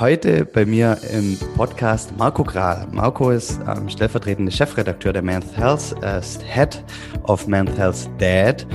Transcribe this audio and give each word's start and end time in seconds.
Heute 0.00 0.46
bei 0.46 0.64
mir 0.64 0.96
im 1.12 1.38
Podcast 1.58 2.16
Marco 2.16 2.42
Grahl. 2.42 2.88
Marco 2.90 3.28
ist 3.28 3.60
ähm, 3.68 3.86
stellvertretende 3.90 4.50
Chefredakteur 4.50 5.12
der 5.12 5.20
Men's 5.20 5.54
Health, 5.54 5.94
er 6.00 6.20
ist 6.20 6.42
Head 6.42 6.82
of 7.24 7.46
Men's 7.46 7.76
Health 7.76 8.08
Dad. 8.16 8.66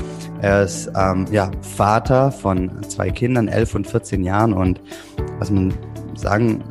Er 0.44 0.62
ist 0.62 0.88
ähm, 0.96 1.26
ja, 1.32 1.50
Vater 1.62 2.32
von 2.32 2.70
zwei 2.88 3.10
Kindern, 3.10 3.48
11 3.48 3.74
und 3.74 3.88
14 3.88 4.24
Jahren 4.24 4.54
und 4.54 4.80
was 5.40 5.50
man 5.50 5.74
sagen 6.14 6.64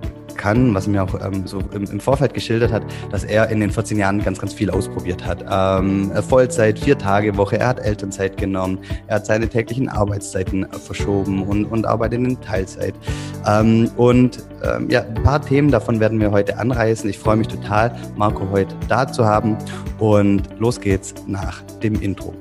kann, 0.45 0.75
was 0.75 0.87
mir 0.87 1.03
auch 1.03 1.15
ähm, 1.25 1.47
so 1.47 1.61
im, 1.73 1.85
im, 1.85 2.01
Vorfeld 2.01 2.35
geschildert 2.35 2.71
hat, 2.71 2.83
dass 3.11 3.25
er 3.25 3.49
in 3.49 3.61
den 3.61 3.71
14 3.71 3.97
Jahren 3.97 4.23
ganz, 4.23 4.39
ganz 4.39 4.53
viel 4.53 4.69
ausprobiert 4.69 5.25
hat. 5.25 5.43
Ähm, 5.51 6.13
Vollzeit, 6.29 6.79
vier 6.79 6.99
Tage 6.99 7.39
Woche, 7.39 7.59
er 7.59 7.69
hat 7.69 7.81
Elternzeit 7.81 8.37
genommen, 8.37 8.79
er 9.07 9.17
hat 9.17 9.27
seine 9.27 9.49
täglichen 9.49 9.89
Arbeitszeiten 9.89 10.67
verschoben 10.85 11.45
und, 11.45 11.65
und 11.65 11.87
arbeitet 11.87 12.19
in 12.19 12.39
Teilzeit. 12.43 12.95
Ähm, 13.47 13.91
und 13.97 14.45
ähm, 14.63 14.91
ja, 14.91 15.05
ein 15.05 15.23
paar 15.23 15.41
Themen 15.41 15.71
davon 15.71 15.99
werden 15.99 16.21
wir 16.21 16.31
heute 16.31 16.59
anreißen. 16.59 17.09
Ich 17.09 17.19
freue 17.19 17.37
mich 17.37 17.49
total, 17.49 17.97
Marco 18.15 18.47
heute 18.51 18.75
da 18.87 19.11
zu 19.11 19.25
haben. 19.25 19.57
Und 19.99 20.43
los 20.59 20.79
geht's 20.79 21.15
nach 21.27 21.63
dem 21.83 21.95
Intro. 22.03 22.35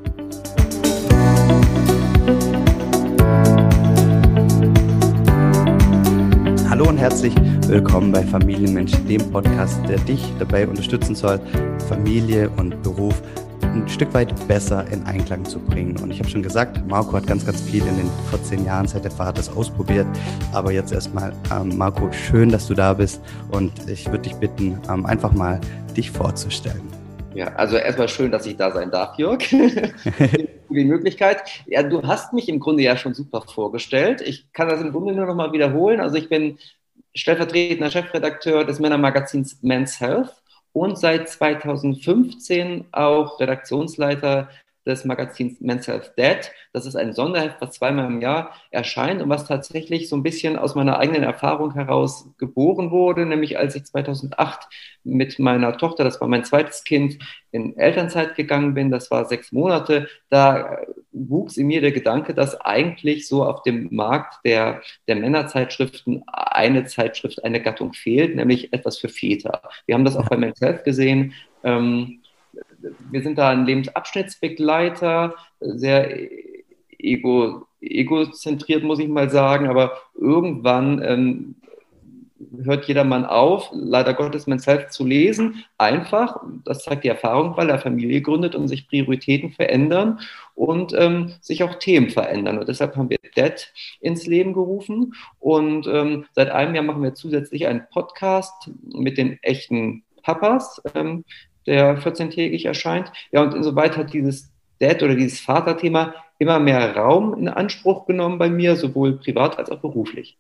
Hallo 6.83 6.91
und 6.91 6.97
herzlich 6.97 7.33
willkommen 7.67 8.11
bei 8.11 8.21
Familienmensch, 8.23 8.91
dem 9.07 9.31
Podcast, 9.31 9.79
der 9.87 9.97
dich 9.99 10.21
dabei 10.37 10.67
unterstützen 10.67 11.15
soll, 11.15 11.39
Familie 11.87 12.49
und 12.57 12.83
Beruf 12.83 13.21
ein 13.61 13.87
Stück 13.87 14.13
weit 14.13 14.35
besser 14.49 14.85
in 14.91 15.01
Einklang 15.05 15.45
zu 15.45 15.59
bringen. 15.59 15.95
Und 16.03 16.11
ich 16.11 16.19
habe 16.19 16.29
schon 16.29 16.43
gesagt, 16.43 16.85
Marco 16.89 17.13
hat 17.13 17.25
ganz, 17.25 17.45
ganz 17.45 17.61
viel 17.61 17.87
in 17.87 17.95
den 17.95 18.11
14 18.31 18.65
Jahren 18.65 18.85
seit 18.85 19.05
der 19.05 19.11
Vaters 19.11 19.47
ausprobiert. 19.55 20.05
Aber 20.51 20.73
jetzt 20.73 20.91
erstmal, 20.91 21.31
ähm, 21.53 21.77
Marco, 21.77 22.11
schön, 22.11 22.49
dass 22.49 22.67
du 22.67 22.73
da 22.73 22.93
bist. 22.93 23.21
Und 23.49 23.71
ich 23.89 24.05
würde 24.07 24.23
dich 24.23 24.33
bitten, 24.33 24.77
ähm, 24.89 25.05
einfach 25.05 25.31
mal 25.31 25.61
dich 25.95 26.11
vorzustellen. 26.11 26.83
Ja, 27.33 27.47
also 27.55 27.77
erstmal 27.77 28.09
schön, 28.09 28.29
dass 28.29 28.45
ich 28.45 28.57
da 28.57 28.71
sein 28.71 28.91
darf, 28.91 29.17
Jörg. 29.17 29.39
die 30.73 30.85
Möglichkeit. 30.85 31.43
Ja, 31.65 31.83
du 31.83 32.03
hast 32.03 32.33
mich 32.33 32.49
im 32.49 32.59
Grunde 32.59 32.83
ja 32.83 32.97
schon 32.97 33.13
super 33.13 33.41
vorgestellt. 33.41 34.21
Ich 34.21 34.51
kann 34.53 34.69
das 34.69 34.81
im 34.81 34.91
Grunde 34.91 35.13
nur 35.13 35.25
noch 35.25 35.35
mal 35.35 35.53
wiederholen. 35.53 35.99
Also 35.99 36.17
ich 36.17 36.29
bin 36.29 36.57
stellvertretender 37.15 37.91
Chefredakteur 37.91 38.65
des 38.65 38.79
Männermagazins 38.79 39.59
Men's 39.61 39.99
Health 39.99 40.41
und 40.71 40.97
seit 40.97 41.29
2015 41.29 42.85
auch 42.91 43.39
Redaktionsleiter 43.39 44.49
des 44.85 45.05
Magazins 45.05 45.61
Men's 45.61 45.87
Health 45.87 46.13
Dead. 46.17 46.51
Das 46.73 46.85
ist 46.85 46.95
ein 46.95 47.13
Sonderheft, 47.13 47.57
was 47.59 47.71
zweimal 47.71 48.07
im 48.07 48.21
Jahr 48.21 48.53
erscheint 48.71 49.21
und 49.21 49.29
was 49.29 49.45
tatsächlich 49.45 50.09
so 50.09 50.15
ein 50.15 50.23
bisschen 50.23 50.57
aus 50.57 50.75
meiner 50.75 50.99
eigenen 50.99 51.23
Erfahrung 51.23 51.73
heraus 51.73 52.29
geboren 52.37 52.91
wurde, 52.91 53.25
nämlich 53.25 53.57
als 53.57 53.75
ich 53.75 53.85
2008 53.85 54.67
mit 55.03 55.39
meiner 55.39 55.77
Tochter, 55.77 56.03
das 56.03 56.19
war 56.21 56.27
mein 56.27 56.43
zweites 56.43 56.83
Kind, 56.83 57.19
in 57.51 57.77
Elternzeit 57.77 58.35
gegangen 58.35 58.73
bin, 58.73 58.89
das 58.89 59.11
war 59.11 59.25
sechs 59.25 59.51
Monate, 59.51 60.07
da 60.29 60.79
wuchs 61.11 61.57
in 61.57 61.67
mir 61.67 61.81
der 61.81 61.91
Gedanke, 61.91 62.33
dass 62.33 62.59
eigentlich 62.59 63.27
so 63.27 63.45
auf 63.45 63.61
dem 63.61 63.89
Markt 63.91 64.43
der, 64.43 64.81
der 65.07 65.15
Männerzeitschriften 65.15 66.23
eine 66.27 66.85
Zeitschrift, 66.85 67.43
eine 67.43 67.61
Gattung 67.61 67.93
fehlt, 67.93 68.35
nämlich 68.35 68.73
etwas 68.73 68.97
für 68.97 69.09
Väter. 69.09 69.61
Wir 69.85 69.95
haben 69.95 70.05
das 70.05 70.17
auch 70.17 70.27
bei 70.27 70.37
Men's 70.37 70.59
Health 70.59 70.83
gesehen. 70.83 71.33
Ähm, 71.63 72.22
wir 73.11 73.21
sind 73.21 73.37
da 73.37 73.49
ein 73.49 73.65
Lebensabschnittsbegleiter, 73.65 75.35
sehr 75.59 76.29
ego, 76.97 77.67
egozentriert, 77.81 78.83
muss 78.83 78.99
ich 78.99 79.07
mal 79.07 79.29
sagen, 79.29 79.67
aber 79.67 79.97
irgendwann 80.15 81.01
ähm, 81.03 81.55
hört 82.63 82.85
jedermann 82.85 83.25
auf, 83.25 83.69
leider 83.73 84.13
Gottes 84.13 84.47
Men's 84.47 84.67
Health 84.67 84.91
zu 84.91 85.05
lesen. 85.05 85.63
Einfach, 85.77 86.37
das 86.65 86.83
zeigt 86.83 87.03
die 87.03 87.09
Erfahrung, 87.09 87.55
weil 87.57 87.69
er 87.69 87.79
Familie 87.79 88.21
gründet 88.21 88.55
und 88.55 88.67
sich 88.67 88.87
Prioritäten 88.87 89.51
verändern 89.51 90.19
und 90.55 90.93
ähm, 90.95 91.33
sich 91.41 91.63
auch 91.63 91.75
Themen 91.75 92.09
verändern. 92.09 92.57
Und 92.59 92.67
deshalb 92.67 92.95
haben 92.95 93.09
wir 93.09 93.17
Dead 93.35 93.73
ins 94.01 94.27
Leben 94.27 94.53
gerufen. 94.53 95.13
Und 95.39 95.87
ähm, 95.87 96.25
seit 96.33 96.49
einem 96.51 96.75
Jahr 96.75 96.83
machen 96.83 97.03
wir 97.03 97.15
zusätzlich 97.15 97.67
einen 97.67 97.87
Podcast 97.91 98.69
mit 98.83 99.17
den 99.17 99.39
echten 99.41 100.03
Papas. 100.21 100.81
Ähm, 100.95 101.23
der 101.65 101.99
14-tägig 101.99 102.65
erscheint. 102.65 103.11
Ja, 103.31 103.41
und 103.43 103.53
insoweit 103.53 103.97
hat 103.97 104.13
dieses 104.13 104.51
Dad 104.79 105.01
oder 105.03 105.15
dieses 105.15 105.39
Vaterthema 105.39 106.13
immer 106.39 106.59
mehr 106.59 106.95
Raum 106.95 107.33
in 107.35 107.47
Anspruch 107.47 108.05
genommen 108.05 108.37
bei 108.37 108.49
mir, 108.49 108.75
sowohl 108.75 109.17
privat 109.17 109.57
als 109.57 109.69
auch 109.69 109.79
beruflich. 109.79 110.37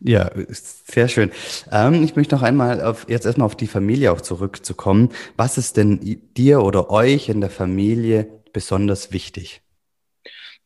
Ja, 0.00 0.30
sehr 0.48 1.08
schön. 1.08 1.30
Ähm, 1.70 2.02
ich 2.02 2.16
möchte 2.16 2.34
noch 2.34 2.42
einmal 2.42 2.82
auf, 2.82 3.08
jetzt 3.08 3.24
erstmal 3.24 3.46
auf 3.46 3.56
die 3.56 3.66
Familie 3.66 4.12
auch 4.12 4.20
zurückzukommen. 4.20 5.10
Was 5.36 5.56
ist 5.56 5.76
denn 5.76 6.20
dir 6.36 6.62
oder 6.62 6.90
euch 6.90 7.28
in 7.28 7.40
der 7.40 7.50
Familie 7.50 8.28
besonders 8.52 9.12
wichtig? 9.12 9.62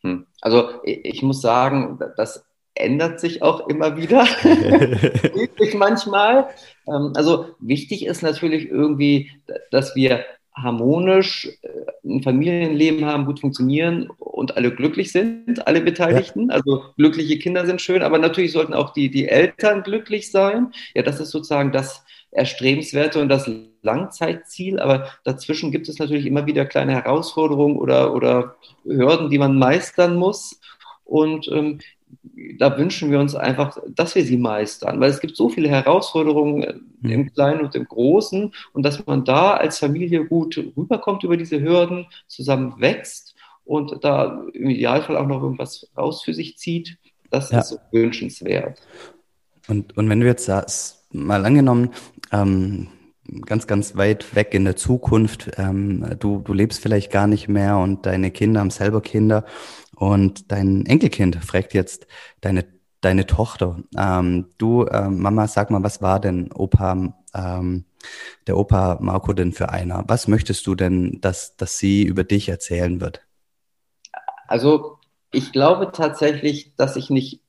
Hm. 0.03 0.26
Also 0.41 0.70
ich 0.84 1.22
muss 1.22 1.41
sagen, 1.41 1.98
das 2.16 2.47
ändert 2.78 3.20
sich 3.20 3.42
auch 3.42 3.68
immer 3.68 3.96
wieder. 3.96 4.26
manchmal. 5.74 6.48
Ähm, 6.86 7.12
also 7.14 7.46
wichtig 7.60 8.04
ist 8.06 8.22
natürlich 8.22 8.68
irgendwie, 8.68 9.30
dass 9.70 9.94
wir 9.94 10.24
harmonisch 10.54 11.48
äh, 11.62 11.68
ein 12.04 12.22
Familienleben 12.22 13.04
haben, 13.04 13.26
gut 13.26 13.40
funktionieren 13.40 14.08
und 14.18 14.56
alle 14.56 14.74
glücklich 14.74 15.12
sind, 15.12 15.66
alle 15.66 15.80
Beteiligten. 15.80 16.48
Ja. 16.48 16.56
Also 16.56 16.84
glückliche 16.96 17.38
Kinder 17.38 17.66
sind 17.66 17.80
schön, 17.80 18.02
aber 18.02 18.18
natürlich 18.18 18.52
sollten 18.52 18.74
auch 18.74 18.92
die, 18.92 19.10
die 19.10 19.28
Eltern 19.28 19.82
glücklich 19.82 20.30
sein. 20.30 20.72
Ja, 20.94 21.02
das 21.02 21.20
ist 21.20 21.30
sozusagen 21.30 21.72
das 21.72 22.04
Erstrebenswerte 22.30 23.20
und 23.20 23.28
das 23.28 23.50
Langzeitziel. 23.82 24.80
Aber 24.80 25.08
dazwischen 25.24 25.70
gibt 25.70 25.88
es 25.88 25.98
natürlich 25.98 26.26
immer 26.26 26.46
wieder 26.46 26.66
kleine 26.66 26.92
Herausforderungen 26.92 27.76
oder, 27.76 28.14
oder 28.14 28.56
Hürden, 28.84 29.30
die 29.30 29.38
man 29.38 29.58
meistern 29.58 30.16
muss. 30.16 30.60
Und 31.04 31.48
ähm, 31.48 31.78
da 32.58 32.76
wünschen 32.78 33.10
wir 33.10 33.20
uns 33.20 33.34
einfach, 33.34 33.78
dass 33.88 34.14
wir 34.14 34.24
sie 34.24 34.36
meistern, 34.36 35.00
weil 35.00 35.10
es 35.10 35.20
gibt 35.20 35.36
so 35.36 35.48
viele 35.48 35.69
Herausforderungen 35.69 36.88
mhm. 37.00 37.10
im 37.10 37.32
Kleinen 37.32 37.60
und 37.60 37.74
im 37.74 37.84
Großen 37.84 38.52
und 38.72 38.82
dass 38.82 39.04
man 39.06 39.24
da 39.24 39.54
als 39.54 39.78
Familie 39.78 40.24
gut 40.24 40.56
rüberkommt 40.76 41.24
über 41.24 41.36
diese 41.36 41.60
Hürden, 41.60 42.06
zusammen 42.26 42.74
wächst 42.78 43.34
und 43.64 44.02
da 44.02 44.42
im 44.52 44.70
Idealfall 44.70 45.16
auch 45.16 45.26
noch 45.26 45.42
irgendwas 45.42 45.88
raus 45.96 46.22
für 46.22 46.34
sich 46.34 46.56
zieht, 46.58 46.98
das 47.30 47.50
ja. 47.50 47.60
ist 47.60 47.69
so 47.69 47.78
wünschenswert. 47.92 48.80
Und, 49.69 49.96
und 49.96 50.08
wenn 50.08 50.20
du 50.20 50.26
jetzt 50.26 50.46
sagst, 50.46 51.04
mal 51.12 51.44
angenommen, 51.44 51.90
ähm, 52.32 52.88
ganz, 53.44 53.66
ganz 53.66 53.96
weit 53.96 54.34
weg 54.34 54.54
in 54.54 54.64
der 54.64 54.76
Zukunft, 54.76 55.50
ähm, 55.58 56.16
du, 56.19 56.38
du 56.38 56.52
lebst 56.54 56.80
vielleicht 56.80 57.10
gar 57.12 57.26
nicht 57.26 57.48
mehr 57.48 57.76
und 57.76 58.06
deine 58.06 58.30
Kinder 58.30 58.60
haben 58.60 58.70
selber 58.70 59.02
Kinder 59.02 59.44
und 59.98 60.53
dein 60.53 60.86
Enkelkind 60.86 61.44
fragt 61.44 61.75
jetzt 61.75 62.06
deine, 62.41 62.64
deine 63.00 63.26
Tochter, 63.26 63.82
ähm, 63.97 64.47
du, 64.56 64.86
ähm, 64.86 65.20
Mama, 65.20 65.48
sag 65.48 65.70
mal, 65.70 65.82
was 65.82 66.00
war 66.00 66.20
denn 66.20 66.53
Opa, 66.53 67.14
ähm, 67.34 67.84
der 68.47 68.56
Opa 68.56 68.98
Marco 69.00 69.32
denn 69.32 69.53
für 69.53 69.70
einer? 69.70 70.04
Was 70.06 70.28
möchtest 70.28 70.69
du 70.69 70.76
denn, 70.76 71.20
dass, 71.20 71.56
dass 71.56 71.78
sie 71.78 72.04
über 72.04 72.22
dich 72.22 72.48
erzählen 72.48 73.00
wird? 73.00 73.22
Also, 74.47 74.98
ich 75.32 75.50
glaube 75.50 75.91
tatsächlich, 75.92 76.76
dass 76.76 76.94
ich 76.94 77.10
nicht 77.10 77.41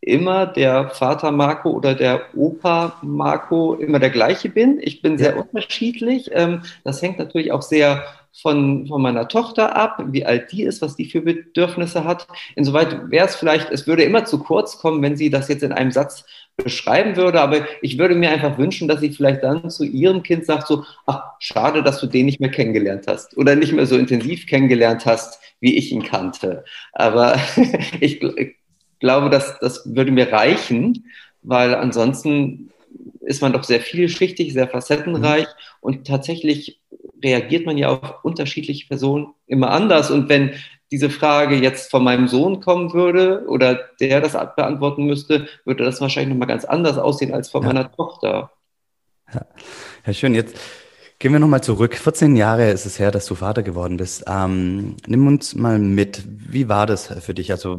immer 0.00 0.46
der 0.46 0.90
Vater 0.90 1.32
Marco 1.32 1.70
oder 1.70 1.96
der 1.96 2.36
Opa 2.36 2.98
Marco 3.02 3.74
immer 3.74 3.98
der 3.98 4.10
gleiche 4.10 4.48
bin. 4.48 4.78
Ich 4.80 5.02
bin 5.02 5.18
sehr 5.18 5.34
ja. 5.34 5.42
unterschiedlich. 5.42 6.30
Ähm, 6.32 6.62
das 6.84 7.02
hängt 7.02 7.18
natürlich 7.18 7.50
auch 7.50 7.62
sehr 7.62 8.04
von, 8.42 8.86
von 8.88 9.00
meiner 9.00 9.28
Tochter 9.28 9.76
ab, 9.76 10.02
wie 10.08 10.26
alt 10.26 10.50
die 10.50 10.64
ist, 10.64 10.82
was 10.82 10.96
die 10.96 11.04
für 11.04 11.20
Bedürfnisse 11.20 12.04
hat. 12.04 12.26
Insoweit 12.56 13.10
wäre 13.10 13.26
es 13.26 13.36
vielleicht, 13.36 13.70
es 13.70 13.86
würde 13.86 14.02
immer 14.02 14.24
zu 14.24 14.38
kurz 14.38 14.78
kommen, 14.78 15.02
wenn 15.02 15.16
sie 15.16 15.30
das 15.30 15.48
jetzt 15.48 15.62
in 15.62 15.72
einem 15.72 15.92
Satz 15.92 16.24
beschreiben 16.56 17.16
würde, 17.16 17.40
aber 17.40 17.66
ich 17.80 17.98
würde 17.98 18.14
mir 18.14 18.30
einfach 18.30 18.58
wünschen, 18.58 18.88
dass 18.88 19.00
sie 19.00 19.10
vielleicht 19.10 19.42
dann 19.42 19.70
zu 19.70 19.84
ihrem 19.84 20.22
Kind 20.22 20.46
sagt 20.46 20.66
so, 20.66 20.84
ach, 21.06 21.22
schade, 21.38 21.82
dass 21.82 22.00
du 22.00 22.06
den 22.06 22.26
nicht 22.26 22.40
mehr 22.40 22.50
kennengelernt 22.50 23.06
hast 23.06 23.36
oder 23.36 23.54
nicht 23.56 23.72
mehr 23.72 23.86
so 23.86 23.96
intensiv 23.96 24.46
kennengelernt 24.46 25.06
hast, 25.06 25.40
wie 25.60 25.76
ich 25.76 25.92
ihn 25.92 26.02
kannte. 26.02 26.64
Aber 26.92 27.38
ich, 28.00 28.22
ich 28.22 28.56
glaube, 29.00 29.30
dass 29.30 29.58
das 29.60 29.94
würde 29.94 30.12
mir 30.12 30.32
reichen, 30.32 31.06
weil 31.42 31.74
ansonsten 31.74 32.70
ist 33.20 33.42
man 33.42 33.52
doch 33.52 33.64
sehr 33.64 33.80
vielschichtig, 33.80 34.52
sehr 34.52 34.68
facettenreich 34.68 35.46
mhm. 35.46 35.78
und 35.80 36.06
tatsächlich 36.06 36.80
reagiert 37.24 37.66
man 37.66 37.76
ja 37.76 37.88
auf 37.88 38.22
unterschiedliche 38.22 38.86
Personen 38.86 39.34
immer 39.46 39.70
anders. 39.70 40.10
Und 40.10 40.28
wenn 40.28 40.52
diese 40.92 41.10
Frage 41.10 41.56
jetzt 41.56 41.90
von 41.90 42.04
meinem 42.04 42.28
Sohn 42.28 42.60
kommen 42.60 42.92
würde 42.92 43.44
oder 43.48 43.80
der 43.98 44.20
das 44.20 44.32
beantworten 44.54 45.06
müsste, 45.06 45.48
würde 45.64 45.84
das 45.84 46.00
wahrscheinlich 46.00 46.32
nochmal 46.32 46.48
ganz 46.48 46.64
anders 46.64 46.98
aussehen 46.98 47.34
als 47.34 47.50
von 47.50 47.62
ja. 47.62 47.68
meiner 47.68 47.90
Tochter. 47.90 48.52
Ja. 49.32 49.46
ja, 50.06 50.12
schön. 50.12 50.34
Jetzt 50.34 50.56
gehen 51.18 51.32
wir 51.32 51.40
nochmal 51.40 51.62
zurück. 51.62 51.96
14 51.96 52.36
Jahre 52.36 52.70
ist 52.70 52.86
es 52.86 52.98
her, 52.98 53.10
dass 53.10 53.26
du 53.26 53.34
Vater 53.34 53.62
geworden 53.62 53.96
bist. 53.96 54.24
Ähm, 54.28 54.96
nimm 55.06 55.26
uns 55.26 55.54
mal 55.54 55.78
mit. 55.78 56.22
Wie 56.26 56.68
war 56.68 56.86
das 56.86 57.06
für 57.06 57.34
dich? 57.34 57.50
Also 57.50 57.78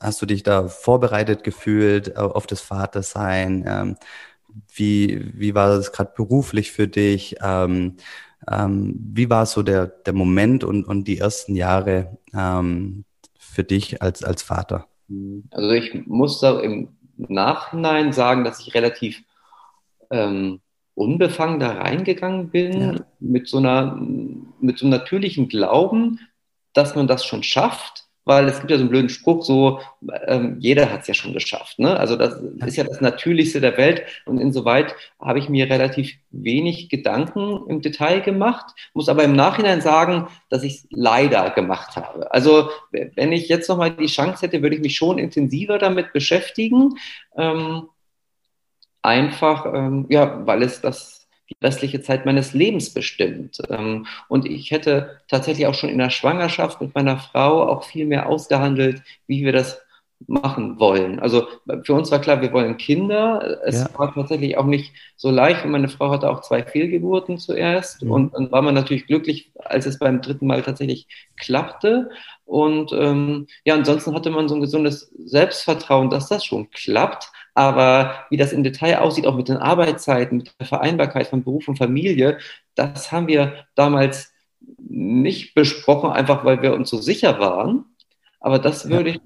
hast 0.00 0.22
du 0.22 0.26
dich 0.26 0.42
da 0.42 0.68
vorbereitet 0.68 1.42
gefühlt 1.42 2.16
auf 2.16 2.46
das 2.46 2.60
Vatersein? 2.60 3.64
Ähm, 3.66 3.96
wie, 4.72 5.32
wie 5.34 5.54
war 5.54 5.76
das 5.76 5.92
gerade 5.92 6.12
beruflich 6.16 6.72
für 6.72 6.88
dich? 6.88 7.36
Ähm, 7.42 7.96
ähm, 8.50 8.94
wie 9.12 9.28
war 9.30 9.46
so 9.46 9.62
der, 9.62 9.86
der 9.86 10.12
Moment 10.12 10.64
und, 10.64 10.84
und 10.84 11.04
die 11.04 11.18
ersten 11.18 11.54
Jahre 11.54 12.18
ähm, 12.34 13.04
für 13.38 13.64
dich 13.64 14.02
als, 14.02 14.24
als 14.24 14.42
Vater? 14.42 14.86
Also 15.50 15.70
ich 15.70 16.06
muss 16.06 16.40
da 16.40 16.60
im 16.60 16.88
Nachhinein 17.16 18.12
sagen, 18.12 18.44
dass 18.44 18.60
ich 18.60 18.74
relativ 18.74 19.22
ähm, 20.10 20.60
unbefangen 20.94 21.60
da 21.60 21.72
reingegangen 21.72 22.50
bin, 22.50 22.80
ja. 22.80 22.94
mit, 23.18 23.48
so 23.48 23.58
einer, 23.58 23.96
mit 24.60 24.78
so 24.78 24.86
einem 24.86 24.90
natürlichen 24.90 25.48
Glauben, 25.48 26.20
dass 26.72 26.94
man 26.94 27.06
das 27.06 27.24
schon 27.24 27.42
schafft 27.42 28.06
weil 28.24 28.46
es 28.48 28.58
gibt 28.58 28.70
ja 28.70 28.76
so 28.76 28.82
einen 28.82 28.90
blöden 28.90 29.08
Spruch, 29.08 29.44
so 29.44 29.80
ähm, 30.26 30.56
jeder 30.58 30.90
hat 30.90 31.02
es 31.02 31.08
ja 31.08 31.14
schon 31.14 31.32
geschafft. 31.32 31.78
Ne? 31.78 31.98
Also 31.98 32.16
das 32.16 32.40
ist 32.66 32.76
ja 32.76 32.84
das 32.84 33.00
Natürlichste 33.00 33.60
der 33.60 33.76
Welt 33.76 34.02
und 34.26 34.38
insoweit 34.38 34.94
habe 35.20 35.38
ich 35.38 35.48
mir 35.48 35.68
relativ 35.70 36.14
wenig 36.30 36.88
Gedanken 36.88 37.68
im 37.68 37.80
Detail 37.80 38.20
gemacht, 38.20 38.74
muss 38.94 39.08
aber 39.08 39.24
im 39.24 39.34
Nachhinein 39.34 39.80
sagen, 39.80 40.28
dass 40.48 40.62
ich 40.62 40.74
es 40.74 40.86
leider 40.90 41.50
gemacht 41.50 41.96
habe. 41.96 42.32
Also 42.32 42.70
wenn 42.90 43.32
ich 43.32 43.48
jetzt 43.48 43.68
nochmal 43.68 43.90
die 43.90 44.06
Chance 44.06 44.46
hätte, 44.46 44.62
würde 44.62 44.76
ich 44.76 44.82
mich 44.82 44.96
schon 44.96 45.18
intensiver 45.18 45.78
damit 45.78 46.12
beschäftigen. 46.12 46.94
Ähm, 47.36 47.88
einfach, 49.02 49.66
ähm, 49.74 50.06
ja, 50.08 50.46
weil 50.46 50.62
es 50.62 50.80
das 50.80 51.19
die 51.50 51.56
restliche 51.62 52.00
Zeit 52.02 52.26
meines 52.26 52.54
Lebens 52.54 52.90
bestimmt. 52.94 53.58
Ähm, 53.68 54.06
und 54.28 54.46
ich 54.46 54.70
hätte 54.70 55.20
tatsächlich 55.28 55.66
auch 55.66 55.74
schon 55.74 55.90
in 55.90 55.98
der 55.98 56.10
Schwangerschaft 56.10 56.80
mit 56.80 56.94
meiner 56.94 57.18
Frau 57.18 57.68
auch 57.68 57.84
viel 57.84 58.06
mehr 58.06 58.28
ausgehandelt, 58.28 59.02
wie 59.26 59.44
wir 59.44 59.52
das 59.52 59.80
machen 60.26 60.78
wollen. 60.78 61.18
Also 61.18 61.46
für 61.84 61.94
uns 61.94 62.10
war 62.10 62.20
klar, 62.20 62.42
wir 62.42 62.52
wollen 62.52 62.76
Kinder. 62.76 63.58
Es 63.64 63.80
ja. 63.80 63.98
war 63.98 64.12
tatsächlich 64.12 64.58
auch 64.58 64.66
nicht 64.66 64.92
so 65.16 65.30
leicht. 65.30 65.64
Und 65.64 65.70
meine 65.70 65.88
Frau 65.88 66.10
hatte 66.10 66.30
auch 66.30 66.42
zwei 66.42 66.62
Fehlgeburten 66.62 67.38
zuerst. 67.38 68.02
Mhm. 68.02 68.10
Und 68.10 68.34
dann 68.34 68.52
war 68.52 68.62
man 68.62 68.74
natürlich 68.74 69.06
glücklich, 69.06 69.50
als 69.64 69.86
es 69.86 69.98
beim 69.98 70.20
dritten 70.20 70.46
Mal 70.46 70.62
tatsächlich 70.62 71.08
klappte. 71.36 72.10
Und 72.44 72.92
ähm, 72.92 73.46
ja, 73.64 73.74
ansonsten 73.74 74.14
hatte 74.14 74.30
man 74.30 74.48
so 74.48 74.56
ein 74.56 74.60
gesundes 74.60 75.10
Selbstvertrauen, 75.18 76.10
dass 76.10 76.28
das 76.28 76.44
schon 76.44 76.70
klappt. 76.70 77.32
Aber 77.60 78.24
wie 78.30 78.38
das 78.38 78.54
im 78.54 78.62
Detail 78.62 79.00
aussieht, 79.00 79.26
auch 79.26 79.36
mit 79.36 79.50
den 79.50 79.58
Arbeitszeiten, 79.58 80.38
mit 80.38 80.54
der 80.58 80.66
Vereinbarkeit 80.66 81.26
von 81.26 81.44
Beruf 81.44 81.68
und 81.68 81.76
Familie, 81.76 82.38
das 82.74 83.12
haben 83.12 83.28
wir 83.28 83.66
damals 83.74 84.32
nicht 84.78 85.54
besprochen, 85.54 86.10
einfach 86.10 86.42
weil 86.46 86.62
wir 86.62 86.72
uns 86.72 86.88
so 86.88 86.96
sicher 86.96 87.38
waren. 87.38 87.84
Aber 88.40 88.58
das 88.58 88.88
würde 88.88 89.10
ich, 89.10 89.20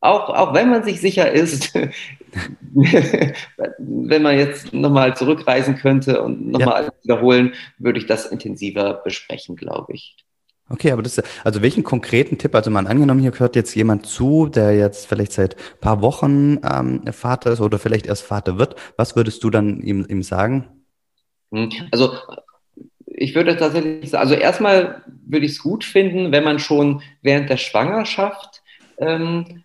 auch, 0.00 0.30
auch 0.30 0.54
wenn 0.54 0.70
man 0.70 0.82
sich 0.82 0.98
sicher 0.98 1.30
ist, 1.30 1.74
wenn 2.72 4.22
man 4.22 4.38
jetzt 4.38 4.72
nochmal 4.72 5.14
zurückreisen 5.14 5.76
könnte 5.76 6.22
und 6.22 6.48
nochmal 6.48 6.68
ja. 6.68 6.74
alles 6.74 6.92
wiederholen, 7.02 7.52
würde 7.76 7.98
ich 7.98 8.06
das 8.06 8.24
intensiver 8.24 8.94
besprechen, 8.94 9.56
glaube 9.56 9.92
ich. 9.92 10.16
Okay, 10.70 10.92
aber 10.92 11.02
das, 11.02 11.22
also 11.44 11.62
welchen 11.62 11.82
konkreten 11.82 12.36
Tipp, 12.36 12.54
also 12.54 12.70
mal 12.70 12.86
angenommen, 12.86 13.20
hier 13.20 13.30
gehört 13.30 13.56
jetzt 13.56 13.74
jemand 13.74 14.06
zu, 14.06 14.46
der 14.46 14.76
jetzt 14.76 15.06
vielleicht 15.06 15.32
seit 15.32 15.56
paar 15.80 16.02
Wochen 16.02 16.58
ähm, 16.62 17.02
Vater 17.12 17.52
ist 17.52 17.60
oder 17.60 17.78
vielleicht 17.78 18.06
erst 18.06 18.22
Vater 18.22 18.58
wird, 18.58 18.76
was 18.96 19.16
würdest 19.16 19.42
du 19.44 19.50
dann 19.50 19.80
ihm, 19.80 20.04
ihm 20.08 20.22
sagen? 20.22 20.68
Hm, 21.52 21.70
also 21.90 22.12
ich 23.06 23.34
würde 23.34 23.56
tatsächlich 23.56 24.10
sagen, 24.10 24.22
also 24.22 24.34
erstmal 24.34 25.02
würde 25.26 25.46
ich 25.46 25.52
es 25.52 25.58
gut 25.58 25.84
finden, 25.84 26.32
wenn 26.32 26.44
man 26.44 26.58
schon 26.58 27.02
während 27.22 27.48
der 27.48 27.56
Schwangerschaft 27.56 28.62
ähm, 28.98 29.64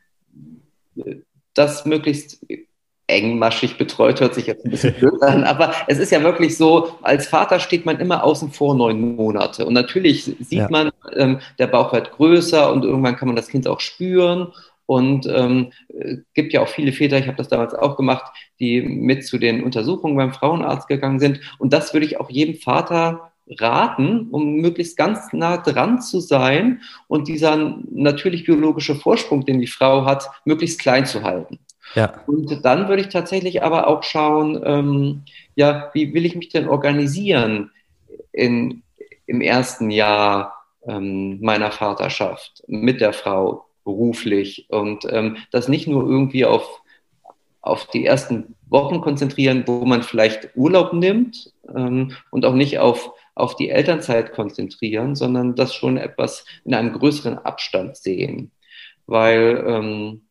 das 1.54 1.86
möglichst 1.86 2.46
engmaschig 3.08 3.78
betreut, 3.78 4.22
hört 4.22 4.34
sich 4.34 4.48
jetzt 4.48 4.66
ein 4.66 4.72
bisschen 4.72 4.94
blöd 4.94 5.22
an, 5.22 5.44
aber 5.44 5.74
es 5.88 6.00
ist 6.00 6.12
ja 6.12 6.24
wirklich 6.24 6.58
so, 6.58 6.98
als 7.02 7.28
Vater 7.28 7.60
steht 7.60 7.86
man 7.86 8.00
immer 8.00 8.24
außen 8.24 8.52
vor 8.52 8.76
neun 8.76 9.16
Monate. 9.16 9.66
Und 9.66 9.74
natürlich 9.74 10.24
sieht 10.24 10.60
ja. 10.60 10.68
man, 10.70 10.92
ähm, 11.16 11.40
der 11.60 11.68
Bauch 11.68 11.92
wird 11.94 12.12
größer 12.12 12.72
und 12.72 12.84
irgendwann 12.86 13.16
kann 13.16 13.28
man 13.28 13.36
das 13.36 13.50
Kind 13.50 13.68
auch 13.68 13.80
spüren. 13.80 14.54
Und 14.86 15.26
ähm, 15.28 15.72
gibt 16.34 16.52
ja 16.52 16.62
auch 16.62 16.68
viele 16.68 16.92
Väter, 16.92 17.18
ich 17.18 17.28
habe 17.28 17.38
das 17.38 17.48
damals 17.48 17.74
auch 17.74 17.96
gemacht, 17.96 18.34
die 18.60 18.82
mit 18.82 19.26
zu 19.26 19.38
den 19.38 19.64
Untersuchungen 19.64 20.18
beim 20.18 20.34
Frauenarzt 20.34 20.90
gegangen 20.90 21.20
sind. 21.20 21.40
Und 21.58 21.72
das 21.72 21.94
würde 21.94 22.06
ich 22.06 22.20
auch 22.20 22.30
jedem 22.30 22.56
Vater 22.56 23.32
raten, 23.48 24.28
um 24.32 24.56
möglichst 24.56 24.98
ganz 24.98 25.32
nah 25.32 25.58
dran 25.58 26.02
zu 26.02 26.20
sein 26.20 26.82
und 27.08 27.28
dieser 27.28 27.78
natürlich 27.92 28.46
biologische 28.46 28.96
Vorsprung, 28.96 29.46
den 29.46 29.60
die 29.60 29.68
Frau 29.68 30.06
hat, 30.06 30.30
möglichst 30.46 30.80
klein 30.80 31.06
zu 31.06 31.24
halten. 31.24 31.60
Ja. 31.95 32.13
Und 32.25 32.66
dann 32.66 32.88
würde 32.88 33.01
ich 33.01 33.10
tatsächlich 33.10 33.63
aber 33.63 33.88
auch 33.88 34.04
schauen, 34.04 34.62
ähm, 34.66 35.22
ja, 35.56 35.90
wie 35.94 36.13
will 36.13 36.25
ich 36.25 36.36
mich 36.36 36.50
denn 36.50 36.68
organisieren 36.68 37.72
in, 38.31 38.84
im 39.25 39.42
ersten 39.42 39.92
Jahr 39.92 40.54
ähm, 40.86 41.40
meiner 41.42 41.72
Vaterschaft 41.72 42.63
mit 42.68 43.01
der 43.01 43.13
Frau 43.13 43.66
beruflich 43.84 44.68
und 44.69 45.06
ähm, 45.10 45.38
das 45.51 45.68
nicht 45.68 45.88
nur 45.88 46.07
irgendwie 46.07 46.45
auf, 46.45 46.81
auf 47.62 47.88
die 47.88 48.06
ersten 48.06 48.56
Wochen 48.68 49.01
konzentrieren, 49.01 49.63
wo 49.68 49.86
man 49.86 50.04
vielleicht 50.04 50.50
Urlaub 50.56 50.94
nimmt 50.94 51.54
ähm, 51.75 52.13
und 52.31 52.46
auch 52.46 52.54
nicht 52.54 52.80
auf, 52.80 53.12
auf 53.36 53.56
die 53.56 53.69
Elternzeit 53.69 54.34
konzentrieren, 54.34 55.16
sondern 55.16 55.56
das 55.56 55.74
schon 55.74 55.98
etwas 55.98 56.46
in 56.66 56.74
einem 56.74 56.94
größeren 56.94 57.38
Abstand 57.38 57.98
sehen. 57.98 58.51
Weil 59.06 59.63
ähm, 59.68 60.22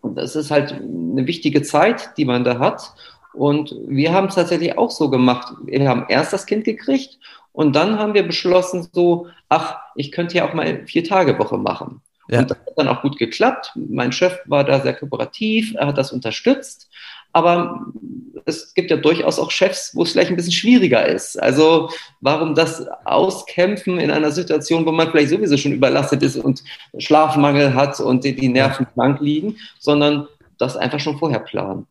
und 0.00 0.16
das 0.16 0.36
ist 0.36 0.50
halt 0.50 0.72
eine 0.72 1.26
wichtige 1.26 1.62
Zeit, 1.62 2.16
die 2.16 2.24
man 2.24 2.44
da 2.44 2.58
hat. 2.58 2.92
Und 3.32 3.74
wir 3.86 4.12
haben 4.12 4.26
es 4.28 4.34
tatsächlich 4.34 4.76
auch 4.76 4.90
so 4.90 5.08
gemacht. 5.08 5.54
Wir 5.64 5.88
haben 5.88 6.06
erst 6.08 6.32
das 6.32 6.46
Kind 6.46 6.64
gekriegt 6.64 7.18
und 7.52 7.76
dann 7.76 7.98
haben 7.98 8.14
wir 8.14 8.26
beschlossen, 8.26 8.88
so, 8.92 9.28
ach, 9.48 9.76
ich 9.94 10.12
könnte 10.12 10.36
ja 10.36 10.48
auch 10.48 10.54
mal 10.54 10.86
vier 10.86 11.04
Tage 11.04 11.38
Woche 11.38 11.58
machen. 11.58 12.00
Ja. 12.28 12.40
Und 12.40 12.50
das 12.50 12.58
hat 12.58 12.74
dann 12.76 12.88
auch 12.88 13.02
gut 13.02 13.18
geklappt. 13.18 13.72
Mein 13.74 14.12
Chef 14.12 14.38
war 14.46 14.64
da 14.64 14.80
sehr 14.80 14.94
kooperativ, 14.94 15.74
er 15.76 15.88
hat 15.88 15.98
das 15.98 16.12
unterstützt. 16.12 16.88
Aber 17.32 17.86
es 18.44 18.74
gibt 18.74 18.90
ja 18.90 18.96
durchaus 18.96 19.38
auch 19.38 19.50
Chefs, 19.50 19.94
wo 19.94 20.02
es 20.02 20.12
vielleicht 20.12 20.30
ein 20.30 20.36
bisschen 20.36 20.52
schwieriger 20.52 21.06
ist. 21.06 21.40
Also 21.40 21.90
warum 22.20 22.54
das 22.54 22.86
auskämpfen 23.04 23.98
in 23.98 24.10
einer 24.10 24.30
Situation, 24.30 24.86
wo 24.86 24.92
man 24.92 25.10
vielleicht 25.10 25.30
sowieso 25.30 25.56
schon 25.56 25.72
überlastet 25.72 26.22
ist 26.22 26.36
und 26.36 26.62
Schlafmangel 26.98 27.74
hat 27.74 28.00
und 28.00 28.24
die, 28.24 28.34
die 28.34 28.48
Nerven 28.48 28.86
blank 28.94 29.20
liegen, 29.20 29.56
sondern 29.78 30.26
das 30.58 30.76
einfach 30.76 31.00
schon 31.00 31.18
vorher 31.18 31.40
planen. 31.40 31.86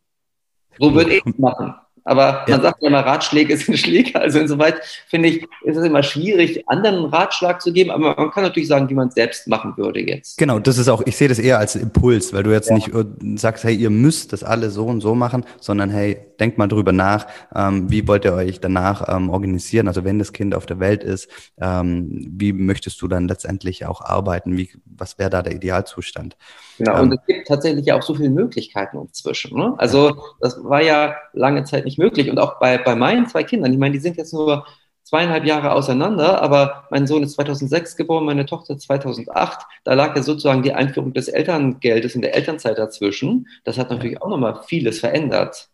So 0.80 0.94
würde 0.94 1.16
ich 1.16 1.26
es 1.26 1.38
machen. 1.38 1.74
Aber 2.04 2.46
ja. 2.48 2.56
man 2.56 2.62
sagt 2.62 2.82
ja 2.82 2.88
immer, 2.88 3.00
Ratschläge 3.00 3.58
sind 3.58 3.78
Schläge. 3.80 4.20
Also 4.20 4.40
insoweit 4.40 4.76
finde 5.08 5.30
ich, 5.30 5.44
ist 5.64 5.78
es 5.78 5.86
immer 5.86 6.04
schwierig, 6.04 6.64
anderen 6.68 6.98
einen 6.98 7.06
Ratschlag 7.06 7.62
zu 7.62 7.74
geben. 7.74 7.92
Aber 7.92 8.16
man 8.16 8.32
kann 8.32 8.44
natürlich 8.44 8.68
sagen, 8.68 8.90
wie 8.90 8.94
man 8.94 9.10
es 9.10 9.16
selbst 9.16 9.48
machen 9.48 9.74
würde 9.78 10.00
jetzt. 10.00 10.38
Genau, 10.38 10.60
das 10.60 10.78
ist 10.78 10.90
auch, 10.90 11.02
ich 11.06 11.18
sehe 11.18 11.28
das 11.28 11.40
eher 11.40 11.60
als 11.60 11.76
Impuls, 11.76 12.34
weil 12.34 12.44
du 12.44 12.52
jetzt 12.52 12.70
ja. 12.70 12.76
nicht 12.76 12.90
äh, 12.90 13.06
sagst, 13.36 13.64
hey, 13.64 13.76
ihr 13.76 13.90
müsst 13.90 14.34
das 14.34 14.44
alle 14.44 14.70
so 14.70 14.86
und 14.86 15.02
so 15.02 15.16
machen, 15.16 15.46
sondern 15.60 15.90
hey, 15.90 16.18
denkt 16.40 16.58
mal 16.58 16.68
drüber 16.68 16.92
nach, 16.92 17.28
ähm, 17.54 17.90
wie 17.92 18.08
wollt 18.08 18.26
ihr 18.26 18.34
euch 18.34 18.60
danach 18.60 19.14
ähm, 19.14 19.30
organisieren? 19.30 19.88
Also 19.88 20.04
wenn 20.04 20.20
das 20.20 20.34
Kind 20.34 20.56
auf 20.56 20.66
der 20.66 20.80
Welt 20.80 21.04
ist, 21.04 21.30
ähm, 21.60 22.28
wie 22.32 22.54
möchtest 22.54 23.02
du 23.02 23.08
dann 23.08 23.28
letztendlich 23.28 23.86
auch 23.86 24.02
arbeiten? 24.02 24.58
Wie, 24.58 24.70
was 24.86 25.20
wäre 25.20 25.30
da 25.30 25.42
der 25.42 25.54
Idealzustand? 25.54 26.38
Genau, 26.78 26.96
ähm, 26.96 27.02
und 27.02 27.14
es 27.14 27.26
gibt 27.28 27.48
tatsächlich 27.48 27.86
ja 27.86 27.98
auch 27.98 28.04
so 28.04 28.16
viele 28.16 28.30
Möglichkeiten 28.30 28.98
inzwischen. 28.98 29.58
Ne? 29.58 29.74
Also 29.78 30.16
das 30.40 30.58
war 30.64 30.82
ja 30.82 31.16
lange 31.34 31.64
Zeit 31.66 31.86
nicht 31.86 31.89
möglich. 31.98 32.30
Und 32.30 32.40
auch 32.40 32.60
bei, 32.60 32.78
bei 32.78 32.96
meinen 32.96 33.28
zwei 33.28 33.44
Kindern, 33.44 33.74
ich 33.74 33.80
meine, 33.80 33.94
die 33.94 34.00
sind 34.00 34.18
jetzt 34.18 34.34
nur 34.34 34.66
zweieinhalb 35.04 35.44
Jahre 35.46 35.72
auseinander, 35.72 36.42
aber 36.42 36.84
mein 36.92 37.08
Sohn 37.08 37.24
ist 37.24 37.34
2006 37.34 37.96
geboren, 37.96 38.26
meine 38.26 38.46
Tochter 38.46 38.78
2008. 38.78 39.62
Da 39.84 39.94
lag 39.94 40.16
ja 40.16 40.22
sozusagen 40.22 40.62
die 40.62 40.74
Einführung 40.74 41.14
des 41.14 41.28
Elterngeldes 41.28 42.16
in 42.16 42.22
der 42.22 42.36
Elternzeit 42.36 42.78
dazwischen. 42.78 43.48
Das 43.64 43.78
hat 43.78 43.90
natürlich 43.90 44.22
auch 44.22 44.30
nochmal 44.30 44.62
vieles 44.68 45.00
verändert. 45.00 45.70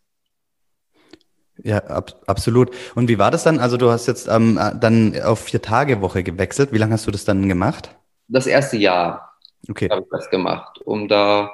Ja, 1.63 1.77
ab, 1.79 2.21
absolut. 2.27 2.71
Und 2.95 3.09
wie 3.09 3.17
war 3.17 3.31
das 3.31 3.43
dann? 3.43 3.59
Also 3.59 3.77
du 3.77 3.89
hast 3.89 4.07
jetzt 4.07 4.27
ähm, 4.27 4.59
dann 4.79 5.19
auf 5.21 5.39
vier 5.39 5.61
Tage 5.61 6.01
Woche 6.01 6.23
gewechselt. 6.23 6.71
Wie 6.71 6.77
lange 6.77 6.93
hast 6.93 7.07
du 7.07 7.11
das 7.11 7.25
dann 7.25 7.47
gemacht? 7.49 7.95
Das 8.27 8.47
erste 8.47 8.77
Jahr 8.77 9.33
okay. 9.69 9.89
habe 9.89 10.01
ich 10.01 10.07
das 10.11 10.29
gemacht, 10.29 10.79
um 10.83 11.07
da 11.07 11.51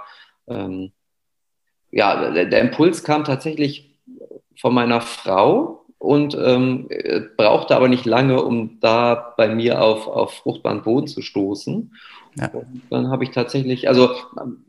ähm, 0.47 0.91
ja, 1.91 2.31
der, 2.31 2.45
der, 2.45 2.61
Impuls 2.61 3.03
kam 3.03 3.23
tatsächlich 3.23 3.90
von 4.59 4.73
meiner 4.73 5.01
Frau 5.01 5.85
und 5.97 6.35
ähm, 6.35 6.89
brauchte 7.37 7.75
aber 7.75 7.87
nicht 7.87 8.05
lange, 8.05 8.41
um 8.43 8.79
da 8.79 9.33
bei 9.37 9.53
mir 9.53 9.81
auf, 9.81 10.07
auf 10.07 10.33
fruchtbaren 10.33 10.81
Boden 10.81 11.07
zu 11.07 11.21
stoßen. 11.21 11.93
Ja. 12.39 12.49
dann 12.89 13.09
habe 13.09 13.25
ich 13.25 13.31
tatsächlich, 13.31 13.89
also 13.89 14.09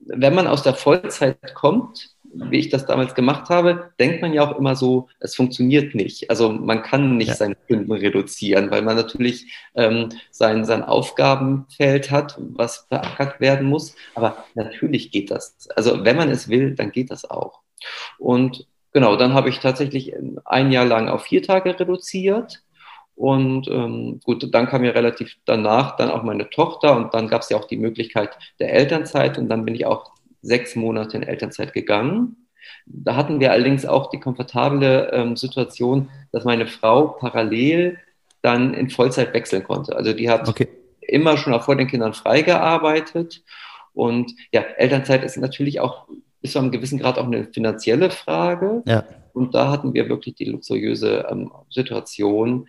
wenn 0.04 0.35
man 0.35 0.49
aus 0.49 0.64
der 0.64 0.75
Vollzeit 0.75 1.54
kommt, 1.54 2.11
wie 2.35 2.59
ich 2.59 2.71
das 2.71 2.87
damals 2.87 3.14
gemacht 3.14 3.50
habe, 3.50 3.92
denkt 3.99 4.23
man 4.23 4.33
ja 4.33 4.42
auch 4.42 4.59
immer 4.59 4.75
so, 4.75 5.09
es 5.21 5.35
funktioniert 5.35 5.95
nicht. 5.95 6.31
Also 6.31 6.50
man 6.50 6.83
kann 6.83 7.16
nicht 7.16 7.28
ja. 7.28 7.35
seine 7.35 7.57
Stunden 7.64 7.92
reduzieren, 7.92 8.71
weil 8.71 8.83
man 8.83 8.97
natürlich 8.97 9.52
ähm, 9.75 10.09
sein, 10.31 10.64
sein 10.64 10.83
Aufgabenfeld 10.83 12.11
hat, 12.11 12.37
was 12.38 12.87
verackert 12.88 13.40
werden 13.40 13.69
muss. 13.69 13.95
Aber 14.14 14.45
natürlich 14.54 15.11
geht 15.11 15.31
das. 15.31 15.69
Also 15.76 16.04
wenn 16.04 16.16
man 16.16 16.31
es 16.31 16.49
will, 16.49 16.75
dann 16.75 16.90
geht 16.90 17.11
das 17.11 17.28
auch. 17.28 17.61
Und 18.19 18.66
genau, 18.93 19.17
dann 19.17 19.35
habe 19.35 19.49
ich 19.49 19.61
tatsächlich 19.61 20.15
ein 20.45 20.73
Jahr 20.73 20.85
lang 20.85 21.09
auf 21.09 21.25
vier 21.25 21.43
Tage 21.43 21.79
reduziert. 21.79 22.63
Und 23.15 23.69
ähm, 23.69 24.21
gut, 24.25 24.53
dann 24.55 24.67
kam 24.67 24.85
ja 24.85 24.93
relativ 24.93 25.37
danach 25.45 25.97
dann 25.97 26.11
auch 26.11 26.23
meine 26.23 26.49
Tochter 26.49 26.97
und 26.97 27.13
dann 27.13 27.29
gab 27.29 27.43
es 27.43 27.51
ja 27.51 27.59
auch 27.59 27.67
die 27.67 27.77
Möglichkeit 27.77 28.31
der 28.59 28.73
Elternzeit 28.73 29.37
und 29.39 29.49
dann 29.49 29.65
bin 29.65 29.75
ich 29.75 29.85
auch 29.85 30.13
sechs 30.41 30.77
Monate 30.77 31.19
in 31.19 31.23
Elternzeit 31.23 31.73
gegangen. 31.73 32.49
Da 32.87 33.15
hatten 33.15 33.39
wir 33.39 33.53
allerdings 33.53 33.87
auch 33.87 34.11
die 34.11 34.19
komfortable 34.19 35.11
ähm, 35.13 35.37
Situation, 35.37 36.11
dass 36.33 36.45
meine 36.45 36.67
Frau 36.67 37.09
parallel 37.09 37.99
dann 38.41 38.75
in 38.75 38.91
Vollzeit 38.91 39.35
wechseln 39.35 39.63
konnte. 39.63 39.95
Also 39.95 40.13
die 40.13 40.29
hat 40.29 40.49
okay. 40.49 40.69
immer 41.01 41.37
schon 41.37 41.55
auch 41.55 41.63
vor 41.63 41.77
den 41.77 41.87
Kindern 41.87 42.15
freigearbeitet. 42.15 43.43
Und 43.95 44.35
ja, 44.53 44.63
Elternzeit 44.63 45.23
ist 45.23 45.37
natürlich 45.37 45.81
auch 45.81 46.09
bis 46.43 46.53
zu 46.53 46.59
einem 46.59 46.71
gewissen 46.71 46.99
Grad 46.99 47.19
auch 47.19 47.27
eine 47.27 47.47
finanzielle 47.47 48.11
Frage. 48.11 48.83
Ja. 48.87 49.05
Und 49.33 49.55
da 49.55 49.71
hatten 49.71 49.95
wir 49.95 50.09
wirklich 50.09 50.35
die 50.35 50.45
luxuriöse 50.45 51.27
ähm, 51.31 51.51
Situation, 51.71 52.69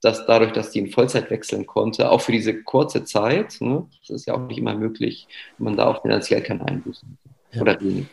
dass 0.00 0.26
dadurch, 0.26 0.52
dass 0.52 0.70
die 0.70 0.80
in 0.80 0.90
Vollzeit 0.90 1.30
wechseln 1.30 1.66
konnte, 1.66 2.10
auch 2.10 2.22
für 2.22 2.32
diese 2.32 2.62
kurze 2.62 3.04
Zeit, 3.04 3.60
ne, 3.60 3.86
das 4.00 4.10
ist 4.10 4.26
ja 4.26 4.34
auch 4.34 4.46
nicht 4.46 4.58
immer 4.58 4.74
möglich, 4.74 5.28
man 5.58 5.76
da 5.76 5.86
auch 5.86 6.02
finanziell 6.02 6.42
keine 6.42 6.66
Einbußen 6.66 7.18
ja. 7.52 7.60
oder 7.60 7.80
wenig. 7.80 8.06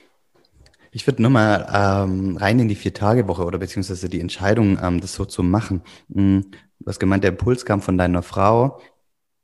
Ich 0.91 1.07
würde 1.07 1.21
nochmal 1.21 1.67
ähm, 1.73 2.37
rein 2.37 2.59
in 2.59 2.67
die 2.67 2.75
Vier-Tage-Woche 2.75 3.45
oder 3.45 3.57
beziehungsweise 3.57 4.09
die 4.09 4.19
Entscheidung, 4.19 4.77
ähm, 4.81 4.99
das 4.99 5.13
so 5.13 5.25
zu 5.25 5.43
machen. 5.43 5.81
Hm, 6.13 6.51
du 6.79 6.85
hast 6.85 6.99
gemeint, 6.99 7.23
der 7.23 7.31
Impuls 7.31 7.65
kam 7.65 7.81
von 7.81 7.97
deiner 7.97 8.23
Frau. 8.23 8.81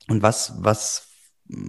Und 0.10 0.22
was, 0.22 0.56
was 0.60 1.13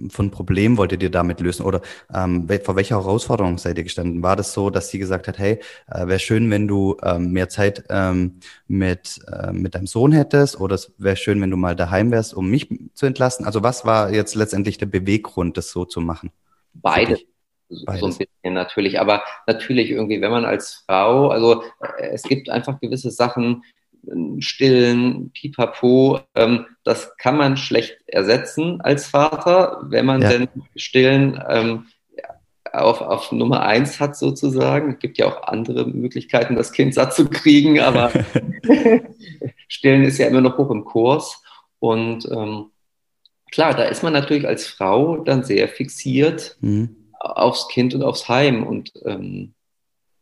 von 0.09 0.31
Problem 0.31 0.77
wolltet 0.77 1.03
ihr 1.03 1.11
damit 1.11 1.39
lösen? 1.39 1.65
Oder 1.65 1.81
ähm, 2.13 2.47
vor 2.63 2.75
welcher 2.75 2.95
Herausforderung 2.95 3.57
seid 3.57 3.77
ihr 3.77 3.83
gestanden? 3.83 4.23
War 4.23 4.35
das 4.35 4.53
so, 4.53 4.69
dass 4.69 4.89
sie 4.89 4.99
gesagt 4.99 5.27
hat, 5.27 5.37
hey, 5.37 5.59
äh, 5.87 6.07
wäre 6.07 6.19
schön, 6.19 6.49
wenn 6.49 6.67
du 6.67 6.97
ähm, 7.03 7.31
mehr 7.31 7.49
Zeit 7.49 7.83
ähm, 7.89 8.39
mit, 8.67 9.19
äh, 9.31 9.51
mit 9.51 9.75
deinem 9.75 9.87
Sohn 9.87 10.11
hättest 10.11 10.59
oder 10.59 10.75
es 10.75 10.93
wäre 10.97 11.15
schön, 11.15 11.41
wenn 11.41 11.51
du 11.51 11.57
mal 11.57 11.75
daheim 11.75 12.11
wärst, 12.11 12.33
um 12.33 12.49
mich 12.49 12.69
zu 12.93 13.05
entlasten? 13.05 13.45
Also 13.45 13.63
was 13.63 13.85
war 13.85 14.11
jetzt 14.11 14.35
letztendlich 14.35 14.77
der 14.77 14.87
Beweggrund, 14.87 15.57
das 15.57 15.71
so 15.71 15.85
zu 15.85 16.01
machen? 16.01 16.31
Beide. 16.73 17.17
Beides. 17.85 17.99
So 17.99 18.05
ein 18.05 18.17
bisschen 18.17 18.53
natürlich, 18.53 18.99
aber 18.99 19.23
natürlich 19.47 19.89
irgendwie, 19.89 20.21
wenn 20.21 20.29
man 20.29 20.45
als 20.45 20.83
Frau, 20.85 21.29
also 21.29 21.63
äh, 21.97 22.09
es 22.13 22.21
gibt 22.21 22.49
einfach 22.49 22.79
gewisse 22.79 23.09
Sachen, 23.09 23.63
Stillen, 24.39 25.31
Pipapo, 25.31 26.19
ähm, 26.35 26.65
das 26.83 27.15
kann 27.17 27.37
man 27.37 27.57
schlecht 27.57 27.97
ersetzen 28.07 28.81
als 28.81 29.07
Vater, 29.07 29.81
wenn 29.83 30.05
man 30.05 30.21
ja. 30.21 30.29
denn 30.29 30.47
Stillen 30.75 31.41
ähm, 31.49 31.85
auf, 32.73 33.01
auf 33.01 33.31
Nummer 33.31 33.61
eins 33.61 33.99
hat 33.99 34.15
sozusagen. 34.15 34.93
Es 34.93 34.99
gibt 34.99 35.17
ja 35.17 35.27
auch 35.27 35.43
andere 35.47 35.85
Möglichkeiten, 35.85 36.55
das 36.55 36.71
Kind 36.71 36.93
satt 36.93 37.13
zu 37.13 37.29
kriegen, 37.29 37.79
aber 37.79 38.11
Stillen 39.67 40.03
ist 40.03 40.17
ja 40.17 40.27
immer 40.27 40.41
noch 40.41 40.57
hoch 40.57 40.69
im 40.71 40.85
Kurs. 40.85 41.41
Und 41.79 42.29
ähm, 42.31 42.67
klar, 43.51 43.73
da 43.73 43.83
ist 43.83 44.03
man 44.03 44.13
natürlich 44.13 44.47
als 44.47 44.67
Frau 44.67 45.17
dann 45.17 45.43
sehr 45.43 45.67
fixiert 45.67 46.57
mhm. 46.61 46.95
aufs 47.19 47.67
Kind 47.67 47.93
und 47.93 48.03
aufs 48.03 48.29
Heim. 48.29 48.65
Und 48.65 48.91
ähm, 49.05 49.54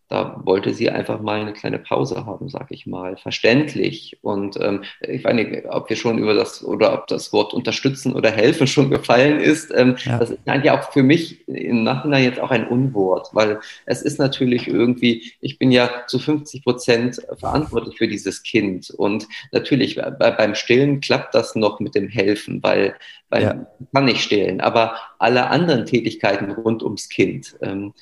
da 0.09 0.41
wollte 0.43 0.73
sie 0.73 0.89
einfach 0.89 1.21
mal 1.21 1.41
eine 1.41 1.53
kleine 1.53 1.79
Pause 1.79 2.25
haben, 2.25 2.49
sag 2.49 2.67
ich 2.69 2.85
mal, 2.85 3.17
verständlich. 3.17 4.19
Und 4.21 4.57
ähm, 4.59 4.83
ich 5.01 5.23
weiß 5.23 5.33
nicht, 5.33 5.65
ob 5.69 5.89
wir 5.89 5.95
schon 5.95 6.19
über 6.19 6.33
das 6.33 6.63
oder 6.63 6.93
ob 6.93 7.07
das 7.07 7.33
Wort 7.33 7.53
unterstützen 7.53 8.13
oder 8.13 8.29
helfen 8.29 8.67
schon 8.67 8.89
gefallen 8.89 9.39
ist. 9.39 9.73
Ähm, 9.75 9.95
ja. 10.05 10.19
Das 10.19 10.31
ist 10.31 10.39
eigentlich 10.45 10.71
auch 10.71 10.91
für 10.91 11.03
mich 11.03 11.47
im 11.47 11.83
Nachhinein 11.83 12.25
jetzt 12.25 12.39
auch 12.39 12.51
ein 12.51 12.67
Unwort, 12.67 13.29
weil 13.33 13.59
es 13.85 14.01
ist 14.01 14.19
natürlich 14.19 14.67
irgendwie, 14.67 15.31
ich 15.41 15.57
bin 15.57 15.71
ja 15.71 15.89
zu 16.07 16.19
50 16.19 16.63
Prozent 16.63 17.21
verantwortlich 17.37 17.97
für 17.97 18.07
dieses 18.07 18.43
Kind. 18.43 18.89
Und 18.91 19.27
natürlich 19.51 19.95
bei, 19.95 20.31
beim 20.31 20.53
Stillen 20.53 20.99
klappt 20.99 21.33
das 21.33 21.55
noch 21.55 21.79
mit 21.79 21.95
dem 21.95 22.09
Helfen, 22.09 22.61
weil, 22.61 22.95
weil 23.29 23.41
ja. 23.41 23.67
kann 23.93 24.05
nicht 24.05 24.21
stillen. 24.21 24.61
Aber 24.61 24.95
alle 25.17 25.47
anderen 25.47 25.85
Tätigkeiten 25.85 26.51
rund 26.51 26.83
ums 26.83 27.09
Kind, 27.09 27.55
ähm, 27.61 27.93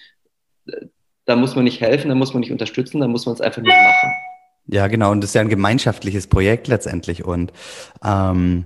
da 1.32 1.38
muss 1.38 1.56
man 1.56 1.64
nicht 1.64 1.80
helfen, 1.80 2.10
da 2.10 2.16
muss 2.16 2.34
man 2.34 2.42
nicht 2.42 2.52
unterstützen, 2.52 3.00
da 3.00 3.08
muss 3.08 3.26
man 3.26 3.34
es 3.34 3.42
einfach 3.42 3.62
nur 3.62 3.74
machen. 3.74 4.12
Ja, 4.68 4.88
genau. 4.88 5.12
Und 5.12 5.22
das 5.22 5.30
ist 5.32 5.34
ja 5.34 5.42
ein 5.42 5.50
gemeinschaftliches 5.50 6.28
Projekt 6.28 6.68
letztendlich. 6.68 7.24
Und 7.24 7.54
ähm, 8.04 8.66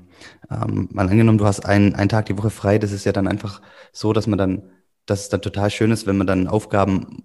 ähm, 0.50 0.90
mal 0.92 1.08
angenommen, 1.08 1.38
du 1.38 1.46
hast 1.46 1.66
einen, 1.66 1.94
einen 1.94 2.10
Tag 2.10 2.26
die 2.26 2.38
Woche 2.38 2.50
frei, 2.50 2.80
das 2.80 2.92
ist 2.92 3.06
ja 3.06 3.12
dann 3.12 3.28
einfach 3.28 3.62
so, 3.92 4.14
dass 4.14 4.26
man 4.26 4.40
dann, 4.40 4.64
dass 5.06 5.22
es 5.22 5.30
dann 5.30 5.42
total 5.42 5.70
schön 5.70 5.92
ist, 5.92 6.08
wenn 6.08 6.18
man 6.18 6.26
dann 6.26 6.48
Aufgaben 6.48 7.24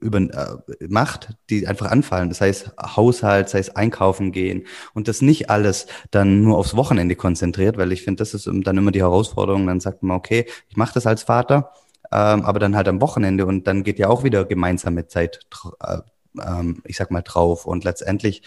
über, 0.00 0.18
äh, 0.18 0.88
macht, 0.88 1.34
die 1.50 1.68
einfach 1.68 1.90
anfallen. 1.90 2.28
Das 2.28 2.40
heißt 2.40 2.72
Haushalt, 2.96 3.48
sei 3.48 3.60
es 3.60 3.76
einkaufen 3.76 4.32
gehen 4.32 4.66
und 4.92 5.06
das 5.06 5.22
nicht 5.22 5.50
alles 5.50 5.86
dann 6.10 6.42
nur 6.42 6.58
aufs 6.58 6.74
Wochenende 6.74 7.14
konzentriert, 7.14 7.78
weil 7.78 7.92
ich 7.92 8.02
finde, 8.02 8.18
das 8.18 8.34
ist 8.34 8.50
dann 8.52 8.76
immer 8.76 8.90
die 8.90 9.02
Herausforderung. 9.02 9.68
Dann 9.68 9.78
sagt 9.78 10.02
man, 10.02 10.16
okay, 10.16 10.46
ich 10.68 10.76
mache 10.76 10.94
das 10.94 11.06
als 11.06 11.22
Vater, 11.22 11.72
ähm, 12.12 12.42
aber 12.42 12.58
dann 12.58 12.76
halt 12.76 12.88
am 12.88 13.00
Wochenende 13.00 13.46
und 13.46 13.66
dann 13.66 13.82
geht 13.82 13.98
ja 13.98 14.08
auch 14.08 14.24
wieder 14.24 14.44
gemeinsame 14.44 15.06
Zeit, 15.06 15.40
äh, 15.80 15.98
ähm, 16.40 16.82
ich 16.84 16.96
sag 16.96 17.10
mal, 17.10 17.22
drauf. 17.22 17.66
Und 17.66 17.84
letztendlich 17.84 18.42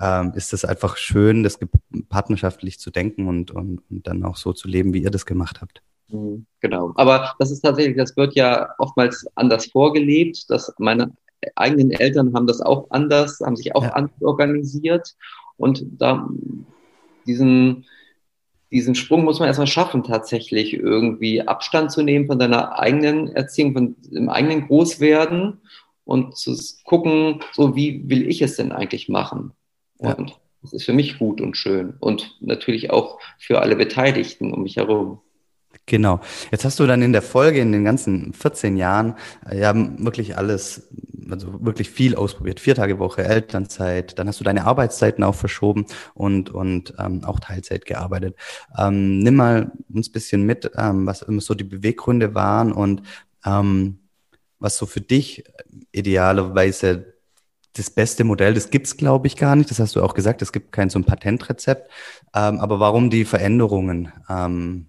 ähm, 0.00 0.32
ist 0.34 0.52
es 0.52 0.64
einfach 0.64 0.96
schön, 0.96 1.42
das 1.42 1.58
partnerschaftlich 2.08 2.78
zu 2.78 2.90
denken 2.90 3.28
und, 3.28 3.50
und, 3.50 3.82
und 3.90 4.06
dann 4.06 4.24
auch 4.24 4.36
so 4.36 4.52
zu 4.52 4.68
leben, 4.68 4.92
wie 4.92 5.02
ihr 5.02 5.10
das 5.10 5.26
gemacht 5.26 5.60
habt. 5.60 5.82
Mhm, 6.08 6.46
genau. 6.60 6.92
Aber 6.96 7.34
das 7.38 7.50
ist 7.50 7.62
tatsächlich, 7.62 7.96
das 7.96 8.16
wird 8.16 8.34
ja 8.34 8.68
oftmals 8.78 9.26
anders 9.34 9.66
vorgelebt. 9.66 10.50
Dass 10.50 10.72
meine 10.78 11.12
eigenen 11.54 11.90
Eltern 11.90 12.34
haben 12.34 12.46
das 12.46 12.60
auch 12.60 12.90
anders, 12.90 13.40
haben 13.44 13.56
sich 13.56 13.74
auch 13.74 13.84
ja. 13.84 13.90
anders 13.90 14.22
organisiert. 14.22 15.14
Und 15.56 15.84
da 15.98 16.28
diesen, 17.26 17.86
diesen 18.70 18.94
Sprung 18.94 19.24
muss 19.24 19.38
man 19.38 19.48
erstmal 19.48 19.66
schaffen, 19.66 20.02
tatsächlich 20.02 20.74
irgendwie 20.74 21.42
Abstand 21.42 21.92
zu 21.92 22.02
nehmen 22.02 22.26
von 22.26 22.38
deiner 22.38 22.78
eigenen 22.78 23.28
Erziehung, 23.28 23.72
von 23.72 23.96
dem 24.02 24.28
eigenen 24.28 24.66
Großwerden 24.66 25.60
und 26.04 26.36
zu 26.36 26.56
gucken, 26.84 27.40
so 27.52 27.76
wie 27.76 28.08
will 28.08 28.28
ich 28.28 28.42
es 28.42 28.56
denn 28.56 28.72
eigentlich 28.72 29.08
machen? 29.08 29.52
Und 29.98 30.30
ja. 30.30 30.36
das 30.62 30.72
ist 30.72 30.84
für 30.84 30.92
mich 30.92 31.18
gut 31.18 31.40
und 31.40 31.56
schön 31.56 31.94
und 32.00 32.36
natürlich 32.40 32.90
auch 32.90 33.20
für 33.38 33.60
alle 33.60 33.76
Beteiligten 33.76 34.52
um 34.52 34.62
mich 34.62 34.76
herum. 34.76 35.20
Genau. 35.86 36.18
Jetzt 36.50 36.64
hast 36.64 36.80
du 36.80 36.86
dann 36.86 37.00
in 37.00 37.12
der 37.12 37.22
Folge 37.22 37.60
in 37.60 37.70
den 37.70 37.84
ganzen 37.84 38.32
14 38.32 38.76
Jahren 38.76 39.14
äh, 39.48 39.60
ja 39.60 39.72
wirklich 39.98 40.36
alles, 40.36 40.88
also 41.30 41.64
wirklich 41.64 41.90
viel 41.90 42.16
ausprobiert. 42.16 42.58
Vier 42.58 42.74
Tage 42.74 42.98
Woche, 42.98 43.22
Elternzeit, 43.22 44.18
dann 44.18 44.26
hast 44.26 44.40
du 44.40 44.44
deine 44.44 44.64
Arbeitszeiten 44.66 45.22
auch 45.22 45.36
verschoben 45.36 45.86
und, 46.14 46.50
und 46.50 46.94
ähm, 46.98 47.22
auch 47.24 47.38
Teilzeit 47.38 47.86
gearbeitet. 47.86 48.34
Ähm, 48.76 49.20
nimm 49.20 49.36
mal 49.36 49.70
uns 49.88 50.10
bisschen 50.10 50.42
mit, 50.42 50.72
ähm, 50.76 51.06
was 51.06 51.22
immer 51.22 51.40
so 51.40 51.54
die 51.54 51.62
Beweggründe 51.62 52.34
waren 52.34 52.72
und 52.72 53.02
ähm, 53.44 54.00
was 54.58 54.78
so 54.78 54.86
für 54.86 55.00
dich 55.00 55.44
idealerweise 55.92 57.14
das 57.74 57.90
beste 57.90 58.24
Modell, 58.24 58.54
das 58.54 58.70
gibt's 58.70 58.96
glaube 58.96 59.28
ich 59.28 59.36
gar 59.36 59.54
nicht. 59.54 59.70
Das 59.70 59.78
hast 59.78 59.94
du 59.94 60.02
auch 60.02 60.14
gesagt, 60.14 60.42
es 60.42 60.50
gibt 60.50 60.72
kein 60.72 60.90
so 60.90 60.98
ein 60.98 61.04
Patentrezept. 61.04 61.88
Ähm, 62.34 62.58
aber 62.58 62.80
warum 62.80 63.08
die 63.08 63.24
Veränderungen? 63.24 64.12
Ähm, 64.28 64.86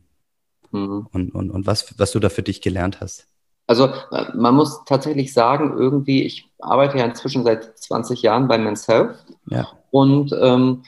mhm. 0.71 1.07
und, 1.11 1.33
und, 1.33 1.51
und 1.51 1.67
was, 1.67 1.97
was 1.99 2.11
du 2.11 2.19
da 2.19 2.29
für 2.29 2.43
dich 2.43 2.61
gelernt 2.61 3.01
hast. 3.01 3.27
Also 3.67 3.89
äh, 4.11 4.25
man 4.33 4.55
muss 4.55 4.83
tatsächlich 4.85 5.33
sagen, 5.33 5.75
irgendwie, 5.77 6.23
ich 6.23 6.49
arbeite 6.59 6.97
ja 6.97 7.05
inzwischen 7.05 7.43
seit 7.43 7.77
20 7.77 8.21
Jahren 8.21 8.47
bei 8.47 8.57
Men's 8.57 8.87
Health 8.87 9.17
ja. 9.49 9.67
und 9.91 10.33
ähm, 10.39 10.83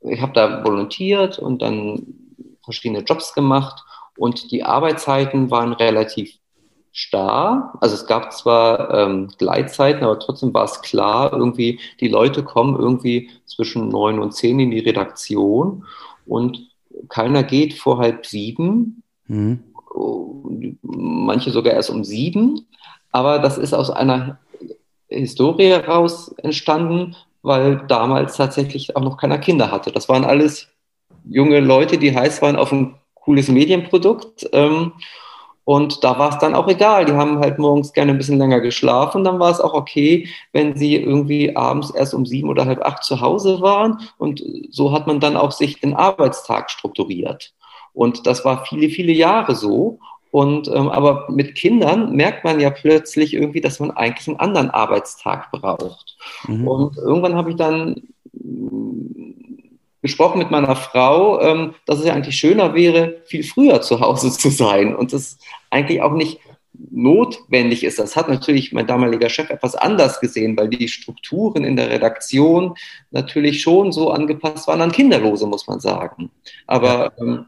ich 0.00 0.20
habe 0.20 0.32
da 0.32 0.64
volontiert 0.64 1.38
und 1.38 1.62
dann 1.62 2.06
verschiedene 2.62 3.00
Jobs 3.00 3.34
gemacht 3.34 3.84
und 4.16 4.50
die 4.50 4.64
Arbeitszeiten 4.64 5.50
waren 5.50 5.72
relativ 5.72 6.38
starr. 6.92 7.76
Also 7.80 7.96
es 7.96 8.06
gab 8.06 8.32
zwar 8.32 8.94
ähm, 8.94 9.28
Gleitzeiten, 9.38 10.04
aber 10.04 10.18
trotzdem 10.18 10.54
war 10.54 10.64
es 10.64 10.80
klar, 10.80 11.32
irgendwie 11.32 11.80
die 12.00 12.08
Leute 12.08 12.44
kommen 12.44 12.78
irgendwie 12.78 13.30
zwischen 13.46 13.88
neun 13.88 14.18
und 14.20 14.32
zehn 14.32 14.60
in 14.60 14.70
die 14.70 14.78
Redaktion 14.78 15.84
und 16.24 16.73
keiner 17.08 17.42
geht 17.42 17.74
vor 17.74 17.98
halb 17.98 18.26
sieben, 18.26 19.02
mhm. 19.26 19.62
manche 20.82 21.50
sogar 21.50 21.74
erst 21.74 21.90
um 21.90 22.04
sieben. 22.04 22.66
Aber 23.12 23.38
das 23.38 23.58
ist 23.58 23.74
aus 23.74 23.90
einer 23.90 24.38
Historie 25.08 25.68
heraus 25.68 26.34
entstanden, 26.38 27.16
weil 27.42 27.84
damals 27.88 28.36
tatsächlich 28.36 28.96
auch 28.96 29.02
noch 29.02 29.16
keiner 29.16 29.38
Kinder 29.38 29.70
hatte. 29.70 29.92
Das 29.92 30.08
waren 30.08 30.24
alles 30.24 30.68
junge 31.24 31.60
Leute, 31.60 31.98
die 31.98 32.14
heiß 32.14 32.42
waren 32.42 32.56
auf 32.56 32.72
ein 32.72 32.96
cooles 33.14 33.48
Medienprodukt. 33.48 34.48
Ähm, 34.52 34.92
Und 35.64 36.04
da 36.04 36.18
war 36.18 36.30
es 36.30 36.38
dann 36.38 36.54
auch 36.54 36.68
egal. 36.68 37.06
Die 37.06 37.12
haben 37.12 37.38
halt 37.38 37.58
morgens 37.58 37.92
gerne 37.92 38.12
ein 38.12 38.18
bisschen 38.18 38.38
länger 38.38 38.60
geschlafen. 38.60 39.24
Dann 39.24 39.38
war 39.38 39.50
es 39.50 39.60
auch 39.60 39.72
okay, 39.72 40.28
wenn 40.52 40.76
sie 40.76 40.96
irgendwie 40.96 41.56
abends 41.56 41.90
erst 41.90 42.14
um 42.14 42.26
sieben 42.26 42.50
oder 42.50 42.66
halb 42.66 42.84
acht 42.84 43.02
zu 43.02 43.20
Hause 43.20 43.60
waren. 43.60 44.00
Und 44.18 44.42
so 44.70 44.92
hat 44.92 45.06
man 45.06 45.20
dann 45.20 45.36
auch 45.36 45.52
sich 45.52 45.80
den 45.80 45.94
Arbeitstag 45.94 46.70
strukturiert. 46.70 47.54
Und 47.94 48.26
das 48.26 48.44
war 48.44 48.66
viele, 48.66 48.90
viele 48.90 49.12
Jahre 49.12 49.54
so. 49.54 49.98
Und 50.30 50.66
ähm, 50.68 50.88
aber 50.88 51.28
mit 51.30 51.54
Kindern 51.54 52.12
merkt 52.16 52.44
man 52.44 52.58
ja 52.58 52.70
plötzlich 52.70 53.34
irgendwie, 53.34 53.60
dass 53.60 53.78
man 53.78 53.92
eigentlich 53.92 54.26
einen 54.26 54.40
anderen 54.40 54.68
Arbeitstag 54.68 55.50
braucht. 55.52 56.16
Mhm. 56.48 56.66
Und 56.66 56.96
irgendwann 56.98 57.36
habe 57.36 57.50
ich 57.50 57.56
dann 57.56 58.02
gesprochen 60.04 60.38
mit 60.38 60.50
meiner 60.50 60.76
Frau, 60.76 61.40
ähm, 61.40 61.74
dass 61.86 61.98
es 61.98 62.04
ja 62.04 62.12
eigentlich 62.12 62.36
schöner 62.36 62.74
wäre, 62.74 63.22
viel 63.24 63.42
früher 63.42 63.80
zu 63.80 64.00
Hause 64.00 64.30
zu 64.30 64.50
sein 64.50 64.94
und 64.94 65.14
das 65.14 65.38
eigentlich 65.70 66.02
auch 66.02 66.12
nicht 66.12 66.40
notwendig 66.90 67.84
ist. 67.84 67.98
Das 67.98 68.14
hat 68.14 68.28
natürlich 68.28 68.72
mein 68.72 68.86
damaliger 68.86 69.30
Chef 69.30 69.48
etwas 69.48 69.74
anders 69.74 70.20
gesehen, 70.20 70.58
weil 70.58 70.68
die 70.68 70.88
Strukturen 70.88 71.64
in 71.64 71.76
der 71.76 71.88
Redaktion 71.88 72.74
natürlich 73.12 73.62
schon 73.62 73.92
so 73.92 74.10
angepasst 74.10 74.68
waren 74.68 74.82
an 74.82 74.92
Kinderlose, 74.92 75.46
muss 75.46 75.66
man 75.66 75.80
sagen. 75.80 76.30
Aber 76.66 77.12
ähm, 77.18 77.46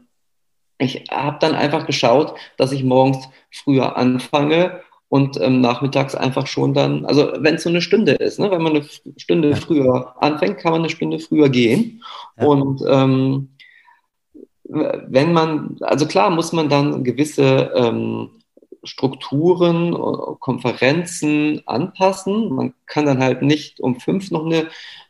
ich 0.79 1.03
habe 1.11 1.37
dann 1.39 1.53
einfach 1.53 1.85
geschaut, 1.85 2.33
dass 2.57 2.71
ich 2.71 2.83
morgens 2.83 3.29
früher 3.51 3.97
anfange 3.97 4.81
und 5.09 5.39
ähm, 5.39 5.61
nachmittags 5.61 6.15
einfach 6.15 6.47
schon 6.47 6.73
dann, 6.73 7.05
also 7.05 7.31
wenn 7.39 7.55
es 7.55 7.63
so 7.63 7.69
eine 7.69 7.81
Stunde 7.81 8.13
ist, 8.13 8.39
ne, 8.39 8.51
wenn 8.51 8.61
man 8.61 8.75
eine 8.75 8.85
Stunde 9.17 9.51
ja. 9.51 9.55
früher 9.55 10.15
anfängt, 10.21 10.57
kann 10.57 10.71
man 10.71 10.81
eine 10.81 10.89
Stunde 10.89 11.19
früher 11.19 11.49
gehen. 11.49 12.03
Ja. 12.37 12.45
Und 12.45 12.81
ähm, 12.87 13.49
wenn 14.63 15.31
man, 15.31 15.77
also 15.81 16.07
klar 16.07 16.29
muss 16.29 16.51
man 16.51 16.67
dann 16.67 17.03
gewisse 17.03 17.71
ähm, 17.73 18.31
Strukturen, 18.83 19.93
Konferenzen 20.39 21.61
anpassen. 21.65 22.53
Man 22.53 22.73
kann 22.85 23.05
dann 23.05 23.19
halt 23.19 23.41
nicht 23.41 23.79
um 23.79 23.99
fünf 23.99 24.31
noch 24.31 24.45
eine, 24.45 24.67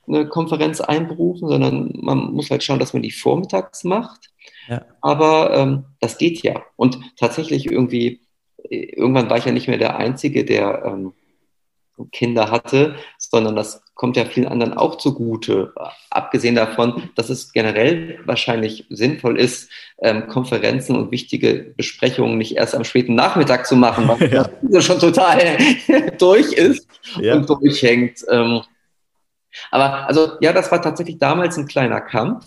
eine 0.08 0.27
Konferenz 0.27 0.82
einberufen, 0.82 1.48
sondern 1.48 1.92
man 2.01 2.34
muss 2.34 2.50
halt 2.50 2.63
schauen, 2.63 2.80
dass 2.80 2.94
man 2.94 3.04
die 3.04 3.12
vormittags 3.12 3.84
macht. 3.84 4.32
Ja. 4.68 4.86
Aber 5.01 5.54
ähm, 5.54 5.86
das 6.00 6.18
geht 6.18 6.42
ja. 6.44 6.62
Und 6.75 7.00
tatsächlich 7.18 7.66
irgendwie 7.72 8.22
irgendwann 8.69 9.29
war 9.29 9.38
ich 9.38 9.45
ja 9.45 9.51
nicht 9.51 9.67
mehr 9.67 9.77
der 9.77 9.97
Einzige, 9.97 10.45
der 10.45 10.83
ähm, 10.86 11.13
Kinder 12.12 12.51
hatte, 12.51 12.95
sondern 13.17 13.55
das 13.55 13.81
kommt 13.95 14.17
ja 14.17 14.25
vielen 14.25 14.47
anderen 14.47 14.74
auch 14.74 14.97
zugute. 14.97 15.74
Abgesehen 16.09 16.55
davon, 16.55 17.09
dass 17.15 17.29
es 17.29 17.51
generell 17.51 18.19
wahrscheinlich 18.25 18.86
sinnvoll 18.89 19.39
ist, 19.39 19.71
ähm, 20.01 20.27
Konferenzen 20.27 20.95
und 20.95 21.12
wichtige 21.12 21.74
Besprechungen 21.75 22.38
nicht 22.38 22.55
erst 22.55 22.75
am 22.75 22.83
späten 22.83 23.15
Nachmittag 23.15 23.65
zu 23.65 23.75
machen, 23.75 24.07
weil 24.07 24.31
ja. 24.69 24.81
schon 24.81 25.00
total 25.00 25.57
durch 26.19 26.53
ist 26.53 26.88
ja. 27.19 27.36
und 27.36 27.50
durchhängt. 27.50 28.19
Ähm, 28.29 28.62
aber 29.71 30.07
also 30.07 30.33
ja, 30.39 30.53
das 30.53 30.71
war 30.71 30.81
tatsächlich 30.81 31.17
damals 31.17 31.57
ein 31.57 31.67
kleiner 31.67 32.01
Kampf, 32.01 32.45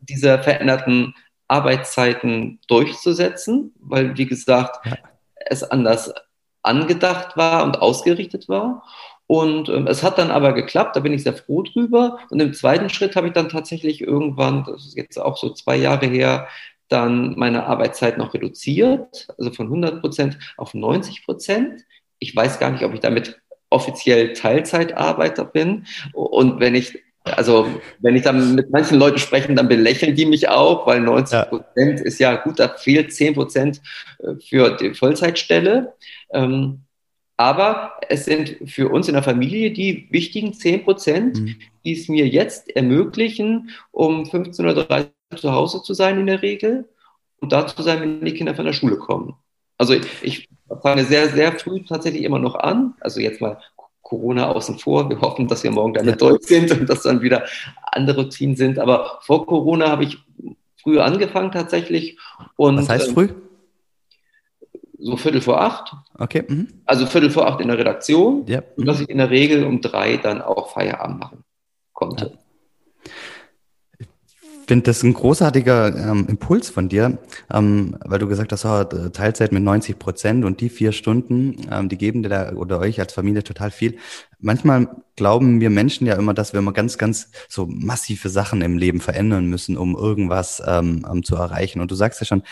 diese 0.00 0.40
veränderten 0.40 1.14
Arbeitszeiten 1.46 2.58
durchzusetzen, 2.66 3.72
weil 3.78 4.16
wie 4.18 4.26
gesagt, 4.26 4.84
es 5.46 5.62
anders 5.62 6.12
angedacht 6.62 7.36
war 7.36 7.64
und 7.64 7.80
ausgerichtet 7.80 8.48
war. 8.48 8.82
Und 9.26 9.68
ähm, 9.68 9.86
es 9.86 10.02
hat 10.02 10.18
dann 10.18 10.30
aber 10.30 10.52
geklappt, 10.52 10.96
da 10.96 11.00
bin 11.00 11.12
ich 11.12 11.22
sehr 11.22 11.34
froh 11.34 11.62
drüber. 11.62 12.18
Und 12.30 12.40
im 12.40 12.52
zweiten 12.52 12.90
Schritt 12.90 13.16
habe 13.16 13.28
ich 13.28 13.32
dann 13.32 13.48
tatsächlich 13.48 14.00
irgendwann, 14.00 14.64
das 14.64 14.86
ist 14.86 14.96
jetzt 14.96 15.18
auch 15.18 15.36
so 15.36 15.50
zwei 15.50 15.76
Jahre 15.76 16.06
her, 16.06 16.48
dann 16.88 17.34
meine 17.38 17.66
Arbeitszeit 17.66 18.18
noch 18.18 18.34
reduziert, 18.34 19.28
also 19.38 19.50
von 19.50 19.66
100 19.66 20.00
Prozent 20.00 20.38
auf 20.56 20.74
90 20.74 21.24
Prozent. 21.24 21.82
Ich 22.18 22.36
weiß 22.36 22.58
gar 22.58 22.70
nicht, 22.70 22.84
ob 22.84 22.92
ich 22.92 23.00
damit 23.00 23.40
offiziell 23.70 24.34
Teilzeitarbeiter 24.34 25.44
bin. 25.44 25.86
Und 26.12 26.60
wenn 26.60 26.74
ich 26.74 27.02
also 27.24 27.66
wenn 28.00 28.16
ich 28.16 28.22
dann 28.22 28.54
mit 28.54 28.70
manchen 28.70 28.98
Leuten 28.98 29.18
spreche, 29.18 29.52
dann 29.54 29.68
belächeln 29.68 30.14
die 30.14 30.26
mich 30.26 30.48
auch, 30.48 30.86
weil 30.86 31.00
90 31.00 31.48
Prozent 31.48 32.00
ja. 32.00 32.04
ist 32.04 32.18
ja 32.18 32.36
gut, 32.36 32.58
da 32.58 32.68
fehlt 32.68 33.12
10 33.12 33.34
Prozent 33.34 33.80
äh, 34.18 34.34
für 34.36 34.76
die 34.76 34.94
Vollzeitstelle. 34.94 35.94
Ähm, 36.32 36.80
aber 37.36 37.94
es 38.08 38.26
sind 38.26 38.56
für 38.66 38.90
uns 38.90 39.08
in 39.08 39.14
der 39.14 39.22
Familie 39.22 39.72
die 39.72 40.06
wichtigen 40.10 40.52
10 40.52 40.84
Prozent, 40.84 41.40
mhm. 41.40 41.56
die 41.84 41.92
es 41.92 42.08
mir 42.08 42.28
jetzt 42.28 42.74
ermöglichen, 42.76 43.70
um 43.90 44.24
15.30 44.24 45.06
Uhr 45.32 45.38
zu 45.38 45.52
Hause 45.52 45.82
zu 45.82 45.94
sein 45.94 46.20
in 46.20 46.26
der 46.26 46.42
Regel 46.42 46.88
und 47.40 47.52
da 47.52 47.66
zu 47.66 47.82
sein, 47.82 48.00
wenn 48.00 48.24
die 48.24 48.34
Kinder 48.34 48.54
von 48.54 48.66
der 48.66 48.72
Schule 48.72 48.96
kommen. 48.96 49.34
Also 49.78 49.94
ich, 49.94 50.06
ich 50.22 50.48
fange 50.82 51.04
sehr, 51.04 51.28
sehr 51.28 51.58
früh 51.58 51.82
tatsächlich 51.84 52.22
immer 52.22 52.38
noch 52.38 52.54
an. 52.54 52.94
Also 53.00 53.20
jetzt 53.20 53.40
mal 53.40 53.60
Corona 54.04 54.48
außen 54.50 54.78
vor. 54.78 55.10
Wir 55.10 55.20
hoffen, 55.20 55.48
dass 55.48 55.64
wir 55.64 55.72
morgen 55.72 55.94
damit 55.94 56.20
ja. 56.22 56.28
durch 56.28 56.44
sind 56.44 56.70
und 56.70 56.88
dass 56.88 57.02
dann 57.02 57.22
wieder 57.22 57.44
andere 57.82 58.22
Routinen 58.22 58.54
sind. 58.54 58.78
Aber 58.78 59.18
vor 59.22 59.46
Corona 59.46 59.88
habe 59.88 60.04
ich 60.04 60.18
früher 60.80 61.04
angefangen 61.04 61.50
tatsächlich. 61.50 62.18
Und, 62.54 62.78
Was 62.78 62.88
heißt 62.88 63.08
ähm, 63.08 63.14
früh? 63.14 63.28
So 64.98 65.16
Viertel 65.16 65.40
vor 65.40 65.60
acht. 65.60 65.92
Okay. 66.18 66.44
Mhm. 66.46 66.68
Also 66.84 67.06
Viertel 67.06 67.30
vor 67.30 67.48
acht 67.48 67.60
in 67.60 67.68
der 67.68 67.78
Redaktion. 67.78 68.46
Ja. 68.46 68.62
Und 68.76 68.86
dass 68.86 69.00
ich 69.00 69.08
in 69.08 69.18
der 69.18 69.30
Regel 69.30 69.64
um 69.64 69.80
drei 69.80 70.18
dann 70.18 70.40
auch 70.40 70.70
Feierabend 70.70 71.18
machen 71.18 71.44
konnte. 71.92 72.26
Ja 72.26 72.43
finde 74.66 74.84
das 74.84 75.02
ein 75.02 75.14
großartiger 75.14 75.96
ähm, 75.96 76.26
Impuls 76.28 76.70
von 76.70 76.88
dir, 76.88 77.18
ähm, 77.52 77.96
weil 78.04 78.18
du 78.18 78.28
gesagt 78.28 78.52
hast, 78.52 78.64
oh, 78.64 78.84
Teilzeit 78.84 79.52
mit 79.52 79.62
90 79.62 79.98
Prozent 79.98 80.44
und 80.44 80.60
die 80.60 80.68
vier 80.68 80.92
Stunden, 80.92 81.56
ähm, 81.70 81.88
die 81.88 81.98
geben 81.98 82.22
dir 82.22 82.28
da 82.28 82.52
oder 82.52 82.78
euch 82.80 83.00
als 83.00 83.12
Familie 83.12 83.44
total 83.44 83.70
viel. 83.70 83.96
Manchmal 84.38 84.88
glauben 85.16 85.60
wir 85.60 85.70
Menschen 85.70 86.06
ja 86.06 86.14
immer, 86.14 86.34
dass 86.34 86.52
wir 86.52 86.58
immer 86.58 86.72
ganz, 86.72 86.98
ganz 86.98 87.30
so 87.48 87.66
massive 87.66 88.28
Sachen 88.28 88.62
im 88.62 88.78
Leben 88.78 89.00
verändern 89.00 89.46
müssen, 89.46 89.76
um 89.76 89.94
irgendwas 89.96 90.62
ähm, 90.66 91.06
ähm 91.10 91.22
zu 91.22 91.36
erreichen. 91.36 91.80
Und 91.80 91.90
du 91.90 91.94
sagst 91.94 92.20
ja 92.20 92.26
schon, 92.26 92.42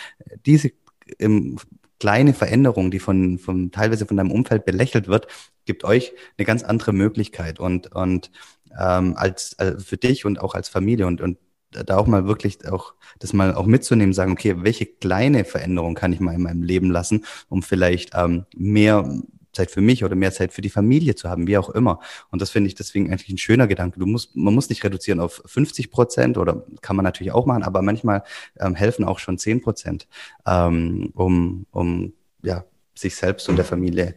diese 0.46 0.70
im, 1.18 1.58
kleine 2.02 2.34
Veränderung, 2.34 2.90
die 2.90 2.98
von, 2.98 3.38
von 3.38 3.70
teilweise 3.70 4.06
von 4.06 4.16
deinem 4.16 4.32
Umfeld 4.32 4.64
belächelt 4.64 5.06
wird, 5.06 5.28
gibt 5.66 5.84
euch 5.84 6.12
eine 6.36 6.44
ganz 6.44 6.64
andere 6.64 6.92
Möglichkeit 6.92 7.60
und 7.60 7.94
und 7.94 8.32
ähm, 8.76 9.14
als, 9.16 9.56
als 9.58 9.84
für 9.84 9.98
dich 9.98 10.24
und 10.24 10.40
auch 10.40 10.56
als 10.56 10.68
Familie 10.68 11.06
und 11.06 11.20
und 11.20 11.38
da 11.72 11.96
auch 11.96 12.06
mal 12.06 12.26
wirklich 12.26 12.70
auch 12.70 12.94
das 13.18 13.32
mal 13.32 13.54
auch 13.54 13.66
mitzunehmen, 13.66 14.12
sagen, 14.12 14.32
okay, 14.32 14.56
welche 14.58 14.86
kleine 14.86 15.44
Veränderung 15.44 15.94
kann 15.94 16.12
ich 16.12 16.20
mal 16.20 16.34
in 16.34 16.42
meinem 16.42 16.62
Leben 16.62 16.90
lassen, 16.90 17.24
um 17.48 17.62
vielleicht 17.62 18.12
ähm, 18.14 18.44
mehr 18.56 19.04
Zeit 19.52 19.70
für 19.70 19.80
mich 19.80 20.04
oder 20.04 20.14
mehr 20.14 20.32
Zeit 20.32 20.52
für 20.52 20.62
die 20.62 20.70
Familie 20.70 21.14
zu 21.14 21.28
haben, 21.28 21.46
wie 21.46 21.58
auch 21.58 21.70
immer. 21.70 22.00
Und 22.30 22.40
das 22.40 22.50
finde 22.50 22.68
ich 22.68 22.74
deswegen 22.74 23.10
eigentlich 23.10 23.28
ein 23.28 23.38
schöner 23.38 23.66
Gedanke. 23.66 24.00
Du 24.00 24.06
musst, 24.06 24.34
man 24.34 24.54
muss 24.54 24.68
nicht 24.68 24.82
reduzieren 24.82 25.20
auf 25.20 25.42
50 25.44 25.90
Prozent 25.90 26.38
oder 26.38 26.64
kann 26.80 26.96
man 26.96 27.04
natürlich 27.04 27.32
auch 27.32 27.46
machen, 27.46 27.62
aber 27.62 27.82
manchmal 27.82 28.22
ähm, 28.58 28.74
helfen 28.74 29.04
auch 29.04 29.18
schon 29.18 29.38
10 29.38 29.60
Prozent, 29.60 30.08
ähm, 30.46 31.10
um, 31.14 31.66
um 31.70 32.12
ja, 32.42 32.64
sich 32.94 33.14
selbst 33.14 33.48
und 33.48 33.56
der 33.56 33.64
Familie 33.64 34.16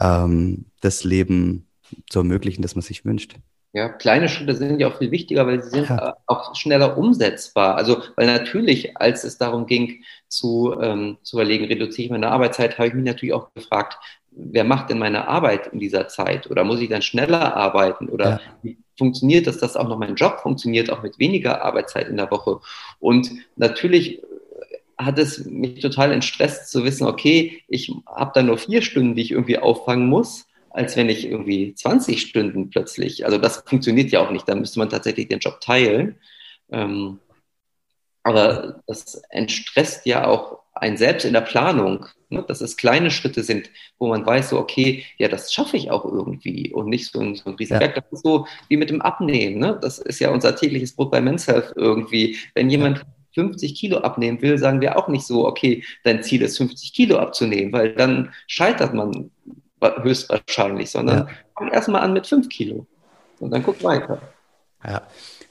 ähm, 0.00 0.66
das 0.80 1.04
Leben 1.04 1.66
zu 2.08 2.20
ermöglichen, 2.20 2.62
das 2.62 2.74
man 2.74 2.82
sich 2.82 3.04
wünscht. 3.04 3.36
Ja, 3.76 3.90
kleine 3.90 4.30
Schritte 4.30 4.54
sind 4.54 4.80
ja 4.80 4.88
auch 4.88 4.96
viel 4.96 5.10
wichtiger, 5.10 5.46
weil 5.46 5.62
sie 5.62 5.68
sind 5.68 5.90
ja. 5.90 6.16
auch 6.24 6.56
schneller 6.56 6.96
umsetzbar. 6.96 7.76
Also, 7.76 7.98
weil 8.16 8.26
natürlich, 8.26 8.96
als 8.96 9.22
es 9.22 9.36
darum 9.36 9.66
ging, 9.66 10.02
zu, 10.28 10.74
ähm, 10.80 11.18
zu 11.22 11.36
überlegen, 11.36 11.66
reduziere 11.66 12.06
ich 12.06 12.10
meine 12.10 12.30
Arbeitszeit, 12.30 12.78
habe 12.78 12.88
ich 12.88 12.94
mich 12.94 13.04
natürlich 13.04 13.34
auch 13.34 13.52
gefragt, 13.52 13.98
wer 14.30 14.64
macht 14.64 14.88
denn 14.88 14.98
meine 14.98 15.28
Arbeit 15.28 15.66
in 15.74 15.78
dieser 15.78 16.08
Zeit? 16.08 16.50
Oder 16.50 16.64
muss 16.64 16.80
ich 16.80 16.88
dann 16.88 17.02
schneller 17.02 17.54
arbeiten? 17.54 18.08
Oder 18.08 18.30
ja. 18.30 18.40
wie 18.62 18.78
funktioniert 18.96 19.46
das, 19.46 19.58
dass 19.58 19.76
auch 19.76 19.88
noch 19.88 19.98
mein 19.98 20.14
Job 20.14 20.40
funktioniert, 20.40 20.88
auch 20.88 21.02
mit 21.02 21.18
weniger 21.18 21.62
Arbeitszeit 21.62 22.08
in 22.08 22.16
der 22.16 22.30
Woche? 22.30 22.60
Und 22.98 23.30
natürlich 23.56 24.22
hat 24.96 25.18
es 25.18 25.44
mich 25.44 25.80
total 25.80 26.12
entstresst 26.12 26.70
zu 26.70 26.82
wissen, 26.82 27.06
okay, 27.06 27.62
ich 27.68 27.92
habe 28.06 28.30
da 28.34 28.42
nur 28.42 28.56
vier 28.56 28.80
Stunden, 28.80 29.16
die 29.16 29.20
ich 29.20 29.32
irgendwie 29.32 29.58
auffangen 29.58 30.08
muss 30.08 30.45
als 30.76 30.94
wenn 30.94 31.08
ich 31.08 31.26
irgendwie 31.26 31.74
20 31.74 32.20
Stunden 32.20 32.68
plötzlich, 32.68 33.24
also 33.24 33.38
das 33.38 33.64
funktioniert 33.66 34.10
ja 34.10 34.20
auch 34.20 34.30
nicht, 34.30 34.46
da 34.46 34.54
müsste 34.54 34.78
man 34.78 34.90
tatsächlich 34.90 35.28
den 35.28 35.38
Job 35.38 35.60
teilen. 35.62 36.16
Ähm, 36.70 37.18
aber 38.22 38.82
das 38.86 39.22
entstresst 39.30 40.04
ja 40.04 40.26
auch 40.26 40.58
ein 40.74 40.98
selbst 40.98 41.24
in 41.24 41.32
der 41.32 41.40
Planung, 41.40 42.04
ne? 42.28 42.44
dass 42.46 42.60
es 42.60 42.76
kleine 42.76 43.10
Schritte 43.10 43.42
sind, 43.42 43.70
wo 43.98 44.08
man 44.08 44.26
weiß, 44.26 44.50
so, 44.50 44.58
okay, 44.58 45.04
ja, 45.16 45.28
das 45.28 45.50
schaffe 45.50 45.78
ich 45.78 45.90
auch 45.90 46.04
irgendwie 46.04 46.74
und 46.74 46.88
nicht 46.88 47.10
so 47.10 47.20
ein, 47.20 47.36
so 47.36 47.48
ein 47.48 47.56
Riesenberg. 47.56 47.96
Ja. 47.96 48.02
Das 48.02 48.12
ist 48.12 48.24
so 48.24 48.46
wie 48.68 48.76
mit 48.76 48.90
dem 48.90 49.00
Abnehmen. 49.00 49.58
Ne? 49.58 49.78
Das 49.80 49.98
ist 49.98 50.18
ja 50.18 50.28
unser 50.28 50.56
tägliches 50.56 50.94
Brot 50.94 51.10
bei 51.10 51.22
Men's 51.22 51.46
Health 51.46 51.72
irgendwie. 51.76 52.36
Wenn 52.54 52.68
jemand 52.68 52.98
ja. 52.98 53.04
50 53.32 53.74
Kilo 53.74 53.98
abnehmen 53.98 54.42
will, 54.42 54.58
sagen 54.58 54.82
wir 54.82 54.98
auch 54.98 55.08
nicht 55.08 55.26
so, 55.26 55.46
okay, 55.46 55.82
dein 56.04 56.22
Ziel 56.22 56.42
ist 56.42 56.58
50 56.58 56.92
Kilo 56.92 57.16
abzunehmen, 57.16 57.72
weil 57.72 57.94
dann 57.94 58.34
scheitert 58.46 58.92
man 58.92 59.30
höchstwahrscheinlich, 60.02 60.90
sondern 60.90 61.18
ja. 61.18 61.28
fang 61.56 61.68
erstmal 61.70 62.02
an 62.02 62.12
mit 62.12 62.26
5 62.26 62.48
Kilo 62.48 62.86
und 63.40 63.50
dann 63.50 63.62
guck 63.62 63.82
weiter. 63.82 64.20
Ja, 64.84 65.02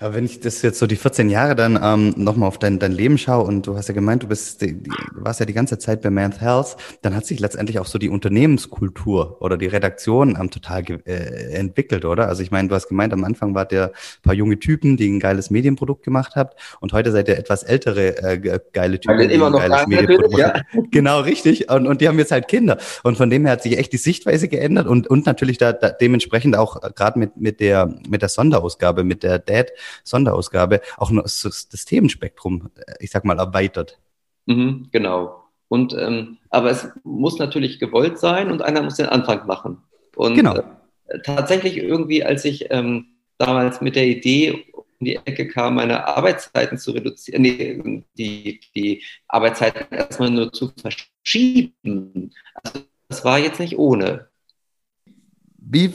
aber 0.06 0.13
wenn 0.13 0.26
ich 0.26 0.39
das 0.39 0.62
jetzt 0.62 0.78
so 0.78 0.86
die 0.86 0.98
14 0.98 1.32
Jahre 1.32 1.56
dann 1.56 1.80
ähm, 1.82 2.13
nochmal 2.15 2.48
auf 2.48 2.60
dein, 2.60 2.78
dein 2.78 2.91
Leben 2.91 3.18
schaue 3.18 3.44
und 3.44 3.65
du 3.65 3.76
hast 3.76 3.88
ja 3.88 3.96
gemeint, 3.96 4.22
du 4.22 4.28
bist, 4.28 4.62
die, 4.62 4.84
du 4.84 4.91
warst 5.13 5.39
ja 5.39 5.48
die 5.48 5.54
ganze 5.54 5.80
Zeit 5.80 6.04
bei 6.04 6.12
Man's 6.12 6.39
Health, 6.39 6.78
dann 7.02 7.15
hat 7.15 7.26
sich 7.26 7.39
letztendlich 7.39 7.80
auch 7.80 7.88
so 7.88 7.98
die 7.98 8.10
Unternehmenskultur 8.10 9.41
oder 9.41 9.58
die 9.58 9.65
Redaktion 9.65 10.38
ähm, 10.39 10.52
total 10.52 10.84
äh, 11.08 11.56
entwickelt, 11.56 12.06
oder? 12.06 12.28
Also 12.28 12.44
ich 12.44 12.52
meine, 12.52 12.68
du 12.68 12.76
hast 12.76 12.88
gemeint, 12.88 13.13
am 13.13 13.24
Anfang 13.24 13.56
wart 13.56 13.72
ihr 13.72 13.86
ein 13.86 14.22
paar 14.22 14.36
junge 14.36 14.60
Typen, 14.60 14.96
die 14.96 15.10
ein 15.10 15.20
geiles 15.20 15.50
Medienprodukt 15.50 16.04
gemacht 16.04 16.34
habt 16.36 16.60
und 16.82 16.94
heute 16.94 17.12
seid 17.12 17.28
ihr 17.28 17.39
etwas 17.39 17.63
ältere 17.63 18.15
äh, 18.22 18.60
geile 18.74 19.00
Typen, 19.00 19.28
die 19.28 19.34
immer 19.34 19.50
noch 19.50 19.60
ein 19.60 19.72
geiles 19.72 19.88
Medienprodukt 19.88 20.38
ja. 20.38 20.62
Genau, 20.91 21.22
richtig. 21.22 21.72
Und, 21.72 21.88
und 21.88 22.02
die 22.02 22.08
haben 22.08 22.20
jetzt 22.20 22.32
halt 22.32 22.48
Kinder. 22.48 22.78
Und 23.02 23.18
von 23.18 23.32
dem 23.32 23.44
her 23.46 23.54
hat 23.54 23.63
sich 23.63 23.76
echt 23.80 23.91
die 23.91 23.98
Sichtweise 23.98 24.50
geändert 24.50 24.86
und, 24.86 25.08
und 25.08 25.26
natürlich 25.26 25.58
da, 25.58 25.74
da 25.74 25.89
dementsprechend 25.89 26.56
auch 26.56 26.84
äh, 26.84 26.91
gerade 26.96 27.18
mit, 27.18 27.38
mit 27.38 27.60
der 27.60 27.88
mit 28.08 28.22
der 28.22 28.30
Sonderausgabe, 28.30 29.04
mit 29.04 29.24
der 29.24 29.39
Dad 29.39 29.72
Sonderausgabe 30.03 30.81
auch 30.97 31.12
noch 31.12 31.23
das, 31.23 31.67
das 31.71 31.86
Themenspektrum, 31.86 32.69
ich 32.99 33.12
sag 33.12 33.25
mal, 33.25 33.39
erweitert. 33.39 33.99
Mhm, 34.45 34.89
genau. 34.91 35.43
Und 35.67 35.93
ähm, 35.97 36.38
aber 36.49 36.69
es 36.69 36.88
muss 37.03 37.39
natürlich 37.39 37.79
gewollt 37.79 38.19
sein 38.19 38.51
und 38.51 38.62
einer 38.62 38.81
muss 38.81 38.95
den 38.95 39.08
Anfang 39.08 39.47
machen. 39.47 39.81
Und 40.15 40.36
genau. 40.36 40.55
äh, 40.55 41.19
tatsächlich 41.23 41.77
irgendwie, 41.77 42.23
als 42.23 42.45
ich 42.45 42.71
ähm, 42.71 43.08
damals 43.38 43.81
mit 43.81 43.95
der 43.95 44.05
Idee 44.08 44.65
um 44.73 45.05
die 45.05 45.17
Ecke 45.17 45.47
kam, 45.47 45.75
meine 45.75 46.08
Arbeitszeiten 46.08 46.77
zu 46.77 46.91
reduzieren, 46.91 47.41
nee, 47.41 48.03
die, 48.17 48.62
die 48.75 49.03
Arbeitszeiten 49.27 49.93
erstmal 49.93 50.29
nur 50.29 50.53
zu 50.53 50.71
verschieben. 50.79 52.31
Also 52.63 52.86
das 53.10 53.25
war 53.25 53.39
jetzt 53.39 53.60
nicht 53.60 53.77
ohne. 53.77 54.29
Wie 55.58 55.91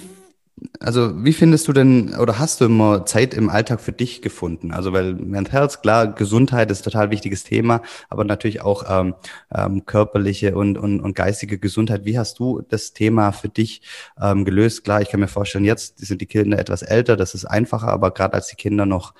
also 0.81 1.25
wie 1.25 1.33
findest 1.33 1.69
du 1.69 1.73
denn 1.73 2.15
oder 2.15 2.39
hast 2.39 2.61
du 2.61 2.67
immer 2.67 3.07
Zeit 3.07 3.35
im 3.35 3.49
Alltag 3.49 3.81
für 3.81 3.93
dich 3.93 4.23
gefunden? 4.23 4.73
Also 4.73 4.93
weil 4.93 5.15
Mental 5.15 5.61
Health, 5.61 5.83
klar, 5.83 6.07
Gesundheit 6.09 6.71
ist 6.71 6.83
total 6.83 7.11
wichtiges 7.11 7.45
Thema, 7.45 7.83
aber 8.09 8.25
natürlich 8.25 8.63
auch 8.63 8.85
ähm, 8.89 9.15
ähm, 9.55 9.85
körperliche 9.87 10.55
und, 10.57 10.79
und, 10.79 11.01
und 11.01 11.15
geistige 11.15 11.59
Gesundheit. 11.59 12.05
Wie 12.05 12.19
hast 12.19 12.39
du 12.39 12.63
das 12.69 12.93
Thema 12.93 13.33
für 13.33 13.49
dich 13.49 13.83
ähm, 14.21 14.45
gelöst? 14.45 14.85
Klar, 14.85 15.03
ich 15.03 15.09
kann 15.09 15.21
mir 15.21 15.29
vorstellen, 15.29 15.65
jetzt 15.65 15.99
sind 15.99 16.21
die 16.21 16.27
Kinder 16.27 16.59
etwas 16.59 16.83
älter, 16.83 17.17
das 17.17 17.35
ist 17.35 17.45
einfacher, 17.45 17.89
aber 17.89 18.11
gerade 18.11 18.35
als 18.35 18.49
die 18.49 18.57
Kinder 18.57 18.87
noch 18.87 19.15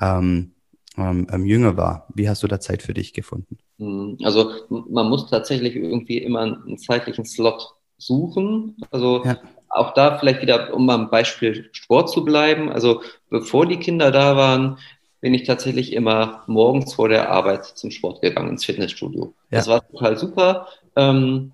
ähm, 0.00 0.52
ähm, 0.96 1.26
ähm 1.30 1.46
jünger 1.46 1.76
war, 1.76 2.06
wie 2.14 2.28
hast 2.28 2.42
du 2.42 2.48
da 2.48 2.60
Zeit 2.60 2.82
für 2.82 2.94
dich 2.94 3.12
gefunden? 3.12 3.58
Hm, 3.78 4.18
also 4.24 4.52
man 4.68 5.08
muss 5.08 5.28
tatsächlich 5.28 5.76
irgendwie 5.76 6.18
immer 6.18 6.40
einen 6.40 6.78
zeitlichen 6.78 7.24
Slot 7.24 7.74
suchen. 7.98 8.76
Also 8.90 9.24
ja 9.24 9.36
auch 9.70 9.94
da 9.94 10.18
vielleicht 10.18 10.42
wieder, 10.42 10.74
um 10.74 10.88
am 10.90 11.10
Beispiel 11.10 11.68
Sport 11.72 12.10
zu 12.10 12.24
bleiben. 12.24 12.70
Also 12.70 13.02
bevor 13.30 13.66
die 13.66 13.78
Kinder 13.78 14.10
da 14.10 14.36
waren, 14.36 14.78
bin 15.20 15.34
ich 15.34 15.44
tatsächlich 15.44 15.92
immer 15.92 16.44
morgens 16.46 16.94
vor 16.94 17.08
der 17.08 17.30
Arbeit 17.30 17.64
zum 17.64 17.90
Sport 17.90 18.22
gegangen, 18.22 18.50
ins 18.50 18.64
Fitnessstudio. 18.64 19.34
Ja. 19.50 19.58
Das 19.58 19.66
war 19.66 19.86
total 19.88 20.16
super, 20.16 20.68
ähm, 20.96 21.52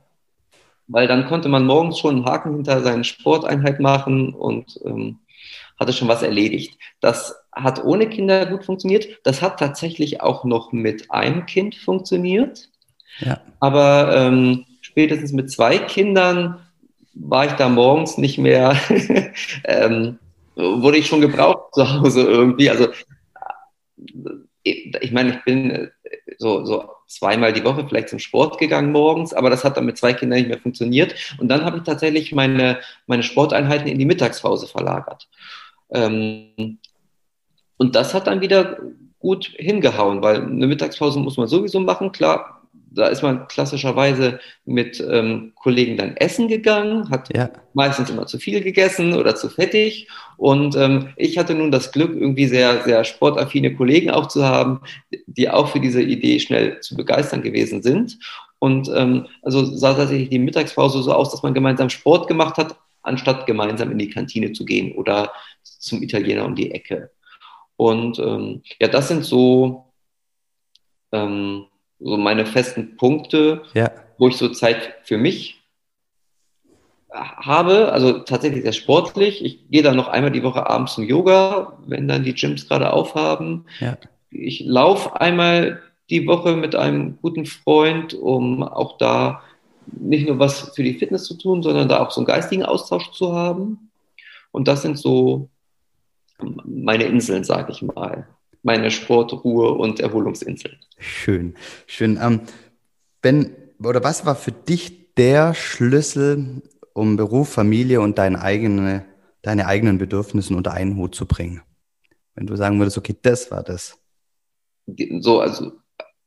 weil 0.87 1.09
dann 1.09 1.27
konnte 1.27 1.49
man 1.49 1.65
morgens 1.65 1.99
schon 1.99 2.17
einen 2.17 2.25
Haken 2.27 2.55
hinter 2.55 2.83
seine 2.83 3.05
Sporteinheit 3.05 3.81
machen 3.81 4.35
und 4.35 4.79
ähm, 4.85 5.21
hatte 5.81 5.93
schon 5.93 6.09
was 6.09 6.23
erledigt. 6.23 6.79
Das 7.01 7.37
hat 7.53 7.83
ohne 7.83 8.09
Kinder 8.09 8.47
gut 8.47 8.65
funktioniert. 8.65 9.07
Das 9.25 9.43
hat 9.43 9.59
tatsächlich 9.59 10.21
auch 10.21 10.45
noch 10.45 10.73
mit 10.73 11.11
einem 11.11 11.47
Kind 11.47 11.75
funktioniert. 11.75 12.69
Ja. 13.21 13.41
Aber 13.61 14.15
ähm, 14.15 14.67
spätestens 14.81 15.33
mit 15.33 15.51
zwei 15.51 15.79
Kindern 15.79 16.64
war 17.15 17.47
ich 17.47 17.53
da 17.53 17.69
morgens 17.69 18.19
nicht 18.19 18.39
mehr, 18.39 18.77
ähm, 19.65 20.19
wurde 20.57 20.99
ich 20.99 21.07
schon 21.07 21.21
gebraucht 21.21 21.75
zu 21.75 22.01
Hause 22.01 22.23
irgendwie. 22.23 22.71
Also 22.71 22.89
ich 24.63 25.13
meine, 25.13 25.31
ich 25.31 25.45
bin 25.45 25.91
so, 26.39 26.65
so 26.65 26.91
zweimal 27.07 27.53
die 27.53 27.65
Woche 27.65 27.87
vielleicht 27.87 28.09
zum 28.09 28.19
Sport 28.19 28.59
gegangen 28.59 28.93
morgens, 28.93 29.35
aber 29.35 29.51
das 29.51 29.65
hat 29.65 29.77
dann 29.77 29.87
mit 29.87 29.99
zwei 29.99 30.15
Kindern 30.15 30.39
nicht 30.39 30.49
mehr 30.49 30.59
funktioniert. 30.59 31.15
Und 31.39 31.49
dann 31.49 31.65
habe 31.65 31.79
ich 31.79 31.83
tatsächlich 31.85 32.33
meine, 32.33 32.81
meine 33.07 33.23
Sporteinheiten 33.23 33.89
in 33.89 33.99
die 33.99 34.07
Mittagspause 34.07 34.67
verlagert. 34.67 35.29
Ähm, 35.91 36.79
und 37.77 37.95
das 37.95 38.15
hat 38.15 38.27
dann 38.27 38.41
wieder 38.41 38.79
gut 39.19 39.47
hingehauen, 39.57 40.23
weil 40.23 40.43
eine 40.43 40.67
Mittagspause 40.67 41.19
muss 41.19 41.37
man 41.37 41.49
sowieso 41.49 41.81
machen. 41.81 42.13
Klar, 42.13 42.54
da 42.95 43.09
ist 43.09 43.23
man 43.23 43.49
klassischerweise 43.49 44.41
mit 44.65 45.01
ähm, 45.01 45.53
Kollegen 45.57 45.97
dann 45.97 46.17
essen 46.17 46.49
gegangen, 46.49 47.11
hat 47.11 47.35
ja. 47.35 47.51
meistens 47.73 48.11
immer 48.11 48.27
zu 48.27 48.39
viel 48.39 48.61
gegessen 48.61 49.15
oder 49.15 49.35
zu 49.35 49.49
fettig. 49.49 50.09
Und 50.37 50.77
ähm, 50.77 51.09
ich 51.17 51.39
hatte 51.39 51.55
nun 51.55 51.71
das 51.71 51.93
Glück, 51.93 52.15
irgendwie 52.15 52.47
sehr, 52.47 52.83
sehr 52.85 53.05
sportaffine 53.05 53.75
Kollegen 53.75 54.11
auch 54.11 54.29
zu 54.29 54.45
haben, 54.45 54.81
die 55.27 55.51
auch 55.51 55.69
für 55.69 55.81
diese 55.81 56.03
Idee 56.03 56.39
schnell 56.39 56.81
zu 56.81 56.97
begeistern 56.97 57.43
gewesen 57.43 57.83
sind. 57.83 58.19
Und 58.59 58.91
ähm, 58.95 59.27
also 59.43 59.65
sah 59.65 59.95
tatsächlich 59.95 60.31
die 60.31 60.39
Mittagspause 60.39 61.03
so 61.03 61.13
aus, 61.13 61.31
dass 61.31 61.43
man 61.43 61.55
gemeinsam 61.55 61.91
Sport 61.91 62.29
gemacht 62.29 62.57
hat, 62.57 62.77
anstatt 63.03 63.47
gemeinsam 63.47 63.91
in 63.91 63.99
die 63.99 64.11
Kantine 64.11 64.53
zu 64.53 64.65
gehen 64.65 64.93
oder 64.97 65.33
zum 65.63 66.03
Italiener 66.03 66.45
um 66.45 66.55
die 66.55 66.71
Ecke. 66.71 67.11
Und 67.77 68.19
ähm, 68.19 68.63
ja, 68.81 68.89
das 68.89 69.09
sind 69.09 69.25
so 69.25 69.93
ähm, 71.13 71.67
so 72.01 72.17
meine 72.17 72.47
festen 72.47 72.97
Punkte, 72.97 73.63
ja. 73.75 73.91
wo 74.19 74.29
ich 74.29 74.37
so 74.37 74.49
Zeit 74.49 74.95
für 75.05 75.19
mich 75.19 75.63
habe, 77.11 77.93
also 77.93 78.21
tatsächlich 78.21 78.63
sehr 78.63 78.73
sportlich. 78.73 79.45
Ich 79.45 79.71
gehe 79.71 79.83
dann 79.83 79.97
noch 79.97 80.09
einmal 80.09 80.33
die 80.33 80.43
Woche 80.43 80.69
abends 80.69 80.95
zum 80.95 81.05
Yoga, 81.05 81.79
wenn 81.87 82.09
dann 82.09 82.25
die 82.25 82.35
Gyms 82.35 82.69
gerade 82.69 82.93
aufhaben. 82.93 83.67
Ja. 83.81 83.97
Ich 84.31 84.61
laufe 84.61 85.21
einmal 85.21 85.81
die 86.11 86.27
Woche 86.27 86.57
mit 86.57 86.75
einem 86.75 87.19
guten 87.23 87.47
Freund, 87.47 88.15
um 88.15 88.63
auch 88.63 88.99
da 88.99 89.43
nicht 89.87 90.27
nur 90.27 90.39
was 90.39 90.75
für 90.75 90.83
die 90.83 90.95
Fitness 90.95 91.25
zu 91.25 91.35
tun, 91.35 91.63
sondern 91.63 91.89
da 91.89 92.01
auch 92.01 92.11
so 92.11 92.21
einen 92.21 92.27
geistigen 92.27 92.65
Austausch 92.65 93.13
zu 93.13 93.33
haben. 93.33 93.91
Und 94.51 94.67
das 94.67 94.83
sind 94.83 94.99
so 94.99 95.49
meine 96.65 97.05
Inseln, 97.05 97.45
sage 97.45 97.71
ich 97.73 97.83
mal 97.83 98.27
meine 98.65 98.91
Sportruhe 98.91 99.73
und 99.73 100.01
Erholungsinsel. 100.01 100.79
Schön, 100.99 101.55
schön. 101.87 102.19
Ähm, 102.21 102.41
ben, 103.21 103.55
oder 103.83 104.03
was 104.03 104.27
war 104.27 104.35
für 104.35 104.53
dich 104.53 105.15
der 105.15 105.55
Schlüssel, 105.55 106.63
um 106.95 107.17
Beruf, 107.17 107.51
Familie 107.51 108.01
und 108.01 108.19
deine, 108.19 108.41
eigene, 108.41 109.05
deine 109.43 109.67
eigenen 109.67 109.99
Bedürfnisse 109.99 110.57
unter 110.57 110.73
einen 110.73 110.97
Hut 110.97 111.15
zu 111.15 111.27
bringen? 111.27 111.63
Wenn 112.35 112.47
du 112.47 112.57
sagen 112.57 112.79
würdest, 112.79 112.99
okay, 112.99 113.15
das 113.21 113.51
war 113.51 113.63
das. 113.63 113.99
So, 115.21 115.41
also 115.41 115.73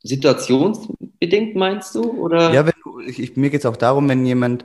situationsbedingt 0.03 1.55
meinst 1.55 1.95
du? 1.95 2.03
Oder? 2.03 2.53
Ja, 2.53 2.65
wenn 2.65 2.73
du, 2.83 2.99
ich, 2.99 3.35
mir 3.35 3.49
geht 3.49 3.61
es 3.61 3.65
auch 3.65 3.77
darum, 3.77 4.07
wenn 4.07 4.25
jemand 4.25 4.63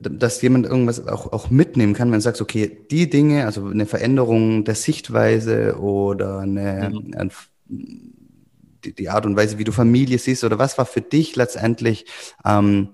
dass 0.00 0.40
jemand 0.42 0.66
irgendwas 0.66 1.06
auch, 1.06 1.32
auch 1.32 1.50
mitnehmen 1.50 1.94
kann, 1.94 2.10
wenn 2.10 2.18
du 2.18 2.22
sagst, 2.22 2.40
okay, 2.40 2.84
die 2.90 3.10
Dinge, 3.10 3.46
also 3.46 3.66
eine 3.66 3.86
Veränderung 3.86 4.64
der 4.64 4.74
Sichtweise 4.74 5.78
oder 5.78 6.38
eine, 6.38 6.90
mhm. 6.92 7.14
ein, 7.16 7.32
die, 7.68 8.94
die, 8.94 9.08
Art 9.08 9.26
und 9.26 9.36
Weise, 9.36 9.58
wie 9.58 9.64
du 9.64 9.72
Familie 9.72 10.18
siehst, 10.18 10.44
oder 10.44 10.58
was 10.58 10.78
war 10.78 10.86
für 10.86 11.00
dich 11.00 11.36
letztendlich 11.36 12.06
ähm, 12.44 12.90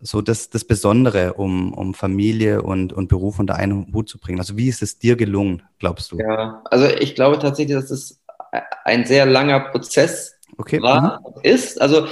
so 0.00 0.22
das, 0.22 0.50
das 0.50 0.64
Besondere, 0.64 1.34
um, 1.34 1.74
um 1.74 1.94
Familie 1.94 2.62
und, 2.62 2.92
und 2.92 3.08
Beruf 3.08 3.38
unter 3.38 3.56
einen 3.56 3.92
Hut 3.92 4.08
zu 4.08 4.18
bringen? 4.18 4.38
Also 4.38 4.56
wie 4.56 4.68
ist 4.68 4.82
es 4.82 4.98
dir 4.98 5.16
gelungen, 5.16 5.62
glaubst 5.78 6.12
du? 6.12 6.18
Ja, 6.18 6.62
also 6.70 6.86
ich 6.86 7.14
glaube 7.14 7.38
tatsächlich, 7.38 7.76
dass 7.76 7.90
es 7.90 8.20
ein 8.84 9.04
sehr 9.04 9.26
langer 9.26 9.60
Prozess 9.60 10.36
okay. 10.56 10.80
war, 10.82 11.20
mhm. 11.20 11.40
ist. 11.42 11.80
Also 11.80 12.06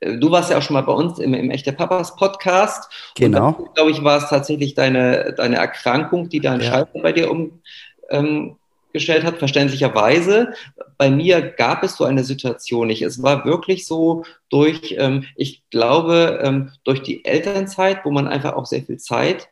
du 0.00 0.30
warst 0.30 0.50
ja 0.50 0.58
auch 0.58 0.62
schon 0.62 0.74
mal 0.74 0.82
bei 0.82 0.92
uns 0.92 1.18
im, 1.18 1.34
im 1.34 1.50
Echte 1.50 1.72
Papas 1.72 2.16
Podcast. 2.16 2.90
Genau. 3.16 3.52
glaube 3.74 3.90
ich, 3.90 4.02
war 4.02 4.18
es 4.18 4.28
tatsächlich 4.28 4.74
deine, 4.74 5.34
deine 5.36 5.56
Erkrankung, 5.56 6.28
die 6.28 6.40
deinen 6.40 6.60
ja. 6.60 6.70
Schalter 6.70 7.00
bei 7.00 7.12
dir 7.12 7.30
umgestellt 7.30 7.62
ähm, 8.10 9.26
hat, 9.26 9.38
verständlicherweise. 9.38 10.54
Bei 10.98 11.10
mir 11.10 11.40
gab 11.40 11.82
es 11.82 11.96
so 11.96 12.04
eine 12.04 12.24
Situation 12.24 12.88
nicht. 12.88 13.02
Es 13.02 13.22
war 13.22 13.44
wirklich 13.44 13.86
so 13.86 14.24
durch, 14.50 14.96
ähm, 14.98 15.24
ich 15.36 15.62
glaube, 15.70 16.40
ähm, 16.42 16.72
durch 16.84 17.02
die 17.02 17.24
Elternzeit, 17.24 18.04
wo 18.04 18.10
man 18.10 18.28
einfach 18.28 18.54
auch 18.54 18.66
sehr 18.66 18.82
viel 18.82 18.98
Zeit 18.98 19.48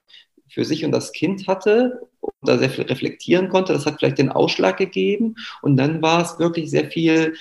für 0.48 0.64
sich 0.64 0.85
und 0.85 0.92
das 0.92 1.12
Kind 1.12 1.48
hatte 1.48 2.09
und 2.20 2.35
da 2.42 2.59
sehr 2.59 2.70
viel 2.70 2.85
reflektieren 2.85 3.48
konnte. 3.48 3.72
Das 3.72 3.87
hat 3.87 3.98
vielleicht 3.98 4.18
den 4.18 4.31
Ausschlag 4.31 4.76
gegeben. 4.76 5.37
Und 5.62 5.76
dann 5.76 6.02
war 6.02 6.22
es 6.22 6.38
wirklich 6.38 6.70
sehr 6.70 6.90
viel 6.90 7.35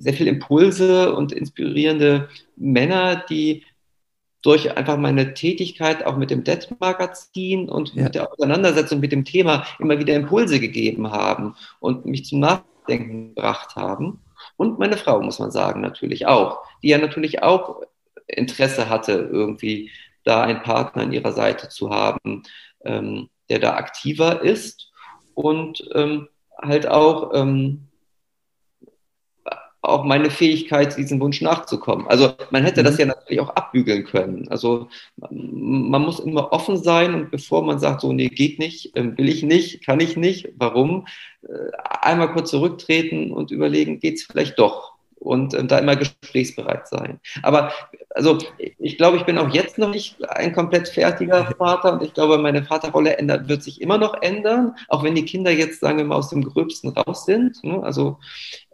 sehr 0.00 0.14
viel 0.14 0.26
Impulse 0.26 1.14
und 1.14 1.32
inspirierende 1.32 2.28
Männer, 2.56 3.24
die 3.28 3.64
durch 4.42 4.76
einfach 4.76 4.96
meine 4.96 5.34
Tätigkeit 5.34 6.04
auch 6.04 6.16
mit 6.16 6.30
dem 6.30 6.44
Dead-Magazin 6.44 7.68
und 7.68 7.94
ja. 7.94 8.04
mit 8.04 8.14
der 8.14 8.32
Auseinandersetzung 8.32 9.00
mit 9.00 9.12
dem 9.12 9.24
Thema 9.24 9.66
immer 9.78 9.98
wieder 9.98 10.14
Impulse 10.14 10.60
gegeben 10.60 11.10
haben 11.10 11.54
und 11.78 12.06
mich 12.06 12.24
zum 12.24 12.40
Nachdenken 12.40 13.34
gebracht 13.34 13.76
haben. 13.76 14.20
Und 14.56 14.78
meine 14.78 14.96
Frau, 14.96 15.20
muss 15.20 15.38
man 15.38 15.50
sagen, 15.50 15.82
natürlich 15.82 16.26
auch, 16.26 16.60
die 16.82 16.88
ja 16.88 16.98
natürlich 16.98 17.42
auch 17.42 17.82
Interesse 18.26 18.88
hatte, 18.88 19.12
irgendwie 19.30 19.90
da 20.24 20.42
einen 20.42 20.62
Partner 20.62 21.02
an 21.02 21.12
ihrer 21.12 21.32
Seite 21.32 21.68
zu 21.68 21.90
haben, 21.90 22.42
ähm, 22.84 23.28
der 23.50 23.58
da 23.58 23.74
aktiver 23.74 24.42
ist. 24.42 24.86
und 25.34 25.88
ähm, 25.94 26.28
halt 26.60 26.86
auch, 26.86 27.32
ähm, 27.34 27.88
auch 29.82 30.04
meine 30.04 30.30
Fähigkeit, 30.30 30.96
diesem 30.96 31.20
Wunsch 31.20 31.40
nachzukommen. 31.40 32.06
Also 32.08 32.34
man 32.50 32.64
hätte 32.64 32.82
mhm. 32.82 32.84
das 32.84 32.98
ja 32.98 33.06
natürlich 33.06 33.40
auch 33.40 33.50
abbügeln 33.50 34.04
können. 34.04 34.48
Also 34.48 34.88
man 35.30 36.02
muss 36.02 36.20
immer 36.20 36.52
offen 36.52 36.76
sein 36.76 37.14
und 37.14 37.30
bevor 37.30 37.62
man 37.62 37.78
sagt, 37.78 38.02
so, 38.02 38.12
nee, 38.12 38.28
geht 38.28 38.58
nicht, 38.58 38.92
ähm, 38.96 39.16
will 39.16 39.28
ich 39.28 39.42
nicht, 39.42 39.84
kann 39.84 40.00
ich 40.00 40.16
nicht, 40.16 40.50
warum, 40.56 41.06
äh, 41.42 41.48
einmal 42.02 42.32
kurz 42.32 42.50
zurücktreten 42.50 43.32
und 43.32 43.50
überlegen, 43.50 44.00
geht 44.00 44.16
es 44.16 44.24
vielleicht 44.24 44.58
doch 44.58 44.94
und 45.20 45.54
äh, 45.54 45.64
da 45.64 45.78
immer 45.78 45.96
gesprächsbereit 45.96 46.88
sein. 46.88 47.20
Aber 47.42 47.72
also 48.10 48.38
ich 48.78 48.96
glaube, 48.96 49.18
ich 49.18 49.24
bin 49.24 49.38
auch 49.38 49.50
jetzt 49.50 49.78
noch 49.78 49.90
nicht 49.90 50.16
ein 50.30 50.52
komplett 50.52 50.88
fertiger 50.88 51.46
Vater 51.58 51.92
und 51.92 52.02
ich 52.02 52.12
glaube, 52.12 52.38
meine 52.38 52.64
Vaterrolle 52.64 53.16
ändert, 53.16 53.48
wird 53.48 53.62
sich 53.62 53.80
immer 53.80 53.98
noch 53.98 54.20
ändern, 54.22 54.74
auch 54.88 55.04
wenn 55.04 55.14
die 55.14 55.24
Kinder 55.24 55.50
jetzt, 55.50 55.80
sagen 55.80 55.98
wir 55.98 56.04
mal, 56.04 56.16
aus 56.16 56.30
dem 56.30 56.42
Gröbsten 56.42 56.90
raus 56.90 57.24
sind. 57.24 57.62
Ne? 57.62 57.80
Also 57.82 58.18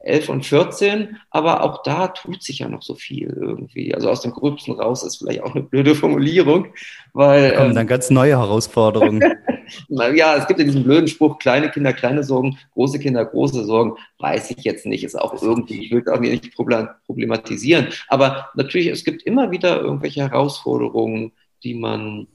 11 0.06 0.28
und 0.28 0.46
14, 0.46 1.16
aber 1.30 1.62
auch 1.62 1.82
da 1.82 2.08
tut 2.08 2.42
sich 2.42 2.60
ja 2.60 2.68
noch 2.68 2.82
so 2.82 2.94
viel 2.94 3.28
irgendwie. 3.28 3.94
Also 3.94 4.08
aus 4.08 4.22
dem 4.22 4.32
Gröbsten 4.32 4.74
raus 4.74 5.02
ist 5.02 5.18
vielleicht 5.18 5.42
auch 5.42 5.54
eine 5.54 5.64
blöde 5.64 5.94
Formulierung, 5.94 6.68
weil. 7.12 7.50
Da 7.50 7.56
kommen 7.56 7.70
ähm, 7.70 7.76
dann 7.76 7.86
ganz 7.86 8.10
neue 8.10 8.38
Herausforderungen. 8.38 9.22
ja, 9.88 10.36
es 10.36 10.46
gibt 10.46 10.60
ja 10.60 10.66
diesen 10.66 10.84
blöden 10.84 11.08
Spruch, 11.08 11.38
kleine 11.38 11.70
Kinder, 11.70 11.92
kleine 11.92 12.22
Sorgen, 12.22 12.58
große 12.74 12.98
Kinder, 12.98 13.24
große 13.24 13.64
Sorgen, 13.64 13.96
weiß 14.18 14.52
ich 14.52 14.64
jetzt 14.64 14.86
nicht, 14.86 15.04
ist 15.04 15.18
auch 15.18 15.40
irgendwie, 15.42 15.84
ich 15.84 15.90
will 15.90 16.04
auch 16.08 16.20
nicht 16.20 16.54
problematisieren. 16.54 17.88
Aber 18.08 18.50
natürlich, 18.54 18.88
es 18.88 19.04
gibt 19.04 19.22
immer 19.22 19.50
wieder 19.50 19.80
irgendwelche 19.80 20.22
Herausforderungen, 20.22 21.32
die 21.64 21.74
man, 21.74 22.28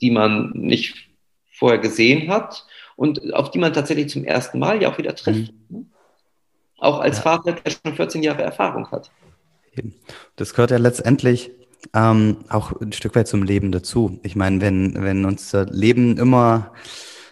die 0.00 0.10
man 0.10 0.50
nicht 0.54 1.08
vorher 1.52 1.78
gesehen 1.78 2.30
hat 2.30 2.64
und 2.96 3.34
auf 3.34 3.50
die 3.50 3.58
man 3.58 3.72
tatsächlich 3.72 4.08
zum 4.08 4.24
ersten 4.24 4.58
Mal 4.58 4.80
ja 4.80 4.90
auch 4.90 4.98
wieder 4.98 5.14
trifft. 5.14 5.52
Mhm. 5.68 5.90
Auch 6.78 7.00
als 7.00 7.18
ja. 7.18 7.22
Vater, 7.22 7.52
der 7.52 7.70
schon 7.70 7.94
14 7.94 8.22
Jahre 8.22 8.42
Erfahrung 8.42 8.90
hat. 8.90 9.10
Das 10.36 10.54
gehört 10.54 10.70
ja 10.70 10.78
letztendlich 10.78 11.50
ähm, 11.94 12.38
auch 12.48 12.72
ein 12.80 12.92
Stück 12.92 13.14
weit 13.14 13.28
zum 13.28 13.42
Leben 13.42 13.72
dazu. 13.72 14.18
Ich 14.22 14.36
meine, 14.36 14.60
wenn, 14.60 15.02
wenn 15.02 15.24
unser 15.24 15.66
Leben 15.66 16.16
immer 16.18 16.72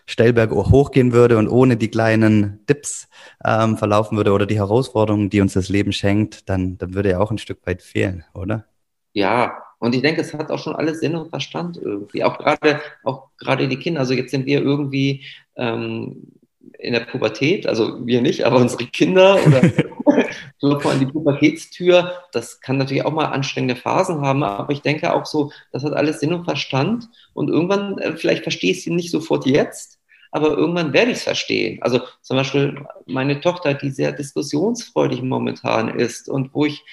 Stellberg 0.07 0.53
hochgehen 0.53 1.13
würde 1.13 1.37
und 1.37 1.49
ohne 1.49 1.77
die 1.77 1.91
kleinen 1.91 2.65
Dips 2.67 3.09
ähm, 3.45 3.77
verlaufen 3.77 4.17
würde 4.17 4.33
oder 4.33 4.47
die 4.47 4.57
Herausforderungen, 4.57 5.31
die 5.31 5.41
uns 5.41 5.55
das 5.55 5.69
Leben 5.69 5.93
schenkt, 5.93 6.49
dann, 6.49 6.79
dann 6.79 6.95
würde 6.95 7.11
ja 7.11 7.19
auch 7.19 7.33
ein 7.33 7.39
Stück 7.39 7.67
weit 7.67 7.83
fehlen, 7.83 8.25
oder? 8.33 8.67
Ja, 9.13 9.63
und 9.79 9.95
ich 9.95 10.03
denke, 10.03 10.21
es 10.21 10.33
hat 10.33 10.51
auch 10.51 10.59
schon 10.59 10.77
alles 10.77 11.01
Sinn 11.01 11.17
und 11.17 11.31
Verstand 11.31 11.77
irgendwie. 11.77 12.23
Auch 12.23 12.39
gerade, 12.39 12.81
auch 13.03 13.29
gerade 13.37 13.69
die 13.69 13.79
Kinder. 13.79 14.01
Also 14.01 14.15
jetzt 14.15 14.31
sind 14.31 14.47
wir 14.47 14.63
irgendwie 14.63 15.25
ähm, 15.57 16.33
in 16.79 16.93
der 16.93 17.01
Pubertät, 17.01 17.67
also 17.67 18.07
wir 18.07 18.21
nicht, 18.23 18.45
aber 18.45 18.57
unsere 18.57 18.87
Kinder 18.87 19.39
oder 19.47 19.61
klopfen 20.59 20.91
an 20.91 21.01
die 21.01 21.07
Pubertätstür. 21.07 22.13
Das 22.33 22.61
kann 22.61 22.79
natürlich 22.79 23.05
auch 23.05 23.13
mal 23.13 23.27
anstrengende 23.27 23.77
Phasen 23.77 24.21
haben, 24.21 24.43
aber 24.43 24.73
ich 24.73 24.83
denke 24.83 25.13
auch 25.13 25.27
so, 25.27 25.53
das 25.73 25.85
hat 25.85 25.93
alles 25.93 26.21
Sinn 26.21 26.33
und 26.33 26.45
Verstand 26.45 27.09
und 27.35 27.49
irgendwann, 27.49 27.99
äh, 27.99 28.17
vielleicht 28.17 28.43
verstehe 28.43 28.73
ich 28.73 28.83
sie 28.83 28.91
nicht 28.91 29.11
sofort 29.11 29.47
jetzt, 29.47 29.99
aber 30.31 30.49
irgendwann 30.57 30.93
werde 30.93 31.13
ich 31.13 31.19
es 31.19 31.25
verstehen. 31.25 31.83
Also 31.83 32.01
zum 32.21 32.37
Beispiel 32.37 32.85
meine 33.07 33.41
Tochter, 33.41 33.75
die 33.75 33.91
sehr 33.91 34.13
diskussionsfreudig 34.13 35.23
momentan 35.23 35.89
ist 35.89 36.29
und 36.29 36.55
wo 36.55 36.67
ich 36.67 36.85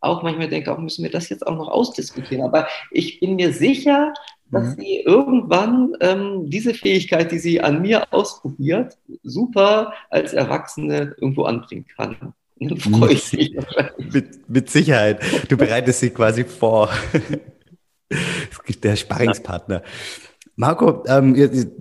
auch 0.00 0.22
manchmal 0.22 0.48
denke, 0.48 0.72
auch 0.72 0.78
müssen 0.78 1.04
wir 1.04 1.10
das 1.10 1.28
jetzt 1.28 1.46
auch 1.46 1.56
noch 1.56 1.68
ausdiskutieren. 1.68 2.44
Aber 2.44 2.66
ich 2.90 3.20
bin 3.20 3.36
mir 3.36 3.52
sicher, 3.52 4.12
dass 4.52 4.76
mhm. 4.76 4.80
sie 4.80 5.00
irgendwann 5.00 5.94
ähm, 6.00 6.48
diese 6.50 6.74
Fähigkeit, 6.74 7.32
die 7.32 7.38
sie 7.38 7.60
an 7.60 7.82
mir 7.82 8.12
ausprobiert, 8.12 8.98
super 9.22 9.94
als 10.10 10.34
Erwachsene 10.34 11.14
irgendwo 11.18 11.44
anbringen 11.44 11.86
kann. 11.96 12.34
dann 12.60 12.76
freue 12.76 13.14
ich 13.14 13.32
mich. 13.32 13.56
Mit, 14.12 14.48
mit 14.48 14.70
Sicherheit. 14.70 15.20
Du 15.50 15.56
bereitest 15.56 16.00
sie 16.00 16.10
quasi 16.10 16.44
vor. 16.44 16.90
Der 18.82 18.96
Sparringspartner. 18.96 19.76
Ja. 19.76 19.82
Marco, 20.54 21.02
ähm, 21.06 21.34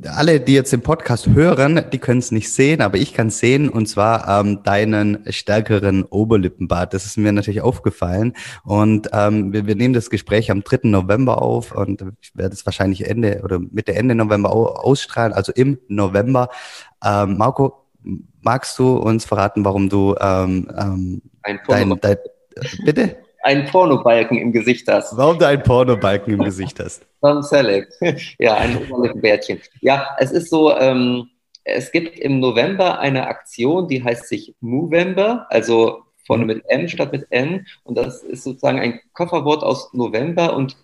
alle, 0.08 0.40
die 0.40 0.54
jetzt 0.54 0.72
den 0.72 0.82
Podcast 0.82 1.28
hören, 1.28 1.84
die 1.92 1.98
können 1.98 2.20
es 2.20 2.32
nicht 2.32 2.52
sehen, 2.54 2.82
aber 2.82 2.98
ich 2.98 3.14
kann 3.14 3.28
es 3.28 3.40
sehen 3.40 3.68
und 3.68 3.88
zwar 3.88 4.40
ähm, 4.40 4.64
deinen 4.64 5.26
stärkeren 5.30 6.06
Oberlippenbart. 6.06 6.94
Das 6.94 7.06
ist 7.06 7.18
mir 7.18 7.34
natürlich 7.34 7.62
aufgefallen 7.62 8.34
und 8.64 9.10
ähm, 9.12 9.52
wir, 9.52 9.68
wir, 9.68 9.76
nehmen 9.76 9.94
das 9.94 10.10
Gespräch 10.10 10.52
am 10.52 10.64
3. 10.64 10.80
November 10.84 11.42
auf 11.42 11.74
und 11.74 12.02
ich 12.22 12.36
werde 12.36 12.54
es 12.54 12.66
wahrscheinlich 12.66 13.10
Ende 13.10 13.42
oder 13.44 13.60
Mitte 13.60 13.94
Ende 13.94 14.16
November 14.16 14.52
ausstrahlen, 14.52 15.34
also 15.34 15.52
im 15.52 15.78
November. 15.90 16.48
Ähm, 17.04 17.38
Marco, 17.38 17.88
magst 18.42 18.80
du 18.80 18.96
uns 18.96 19.26
verraten, 19.26 19.66
warum 19.66 19.90
du 19.90 20.16
ähm, 20.18 20.72
ähm, 20.78 21.22
dein, 21.44 22.00
dein, 22.00 22.18
bitte? 22.86 23.18
Einen 23.44 23.66
Pornobalken 23.68 24.38
im 24.38 24.52
Gesicht 24.52 24.88
hast. 24.88 25.16
Warum 25.18 25.40
du 25.40 25.48
einen 25.48 25.64
Pornobalken 25.64 26.34
im 26.34 26.44
Gesicht 26.44 26.80
hast? 26.80 27.06
Tom 27.22 27.42
Selleck. 27.42 27.90
ja, 28.40 28.56
ein 28.56 28.78
Oberlippenbärtchen. 28.78 29.62
Ja, 29.82 30.10
es 30.20 30.32
ist 30.32 30.50
so, 30.50 30.76
ähm, 30.76 31.30
es 31.64 31.92
gibt 31.92 32.20
im 32.20 32.40
November 32.40 33.00
eine 33.00 33.28
Aktion, 33.28 33.88
die 33.88 34.04
heißt 34.04 34.28
sich 34.28 34.56
Movember, 34.60 35.48
also 35.50 36.04
vorne 36.26 36.46
mit 36.46 36.64
M 36.68 36.88
statt 36.88 37.12
mit 37.12 37.28
N. 37.30 37.66
Und 37.84 37.98
das 37.98 38.24
ist 38.24 38.44
sozusagen 38.44 38.80
ein 38.80 39.00
Kofferwort 39.14 39.64
aus 39.64 39.94
November 39.94 40.56
und 40.56 40.78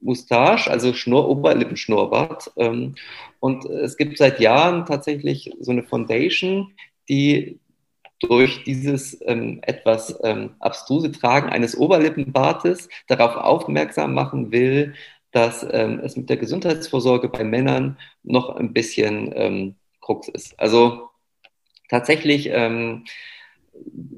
Moustache, 0.00 0.70
also 0.70 0.92
Schnur, 0.92 1.28
Oberlippenschnurrbart. 1.28 2.52
Ähm, 2.56 2.94
und 3.40 3.64
es 3.64 3.96
gibt 3.96 4.18
seit 4.18 4.40
Jahren 4.40 4.84
tatsächlich 4.86 5.52
so 5.60 5.70
eine 5.70 5.82
Foundation, 5.82 6.72
die 7.08 7.60
durch 8.20 8.64
dieses 8.64 9.18
ähm, 9.26 9.60
etwas 9.62 10.18
ähm, 10.24 10.50
abstruse 10.60 11.12
Tragen 11.12 11.48
eines 11.48 11.76
Oberlippenbartes 11.76 12.88
darauf 13.06 13.36
aufmerksam 13.36 14.14
machen 14.14 14.50
will, 14.50 14.94
dass 15.30 15.66
ähm, 15.70 16.00
es 16.02 16.16
mit 16.16 16.28
der 16.30 16.36
Gesundheitsvorsorge 16.36 17.28
bei 17.28 17.44
Männern 17.44 17.98
noch 18.22 18.56
ein 18.56 18.72
bisschen 18.72 19.32
ähm, 19.34 19.74
Krux 20.00 20.28
ist. 20.28 20.58
Also 20.58 21.10
tatsächlich 21.88 22.48
ähm, 22.50 23.04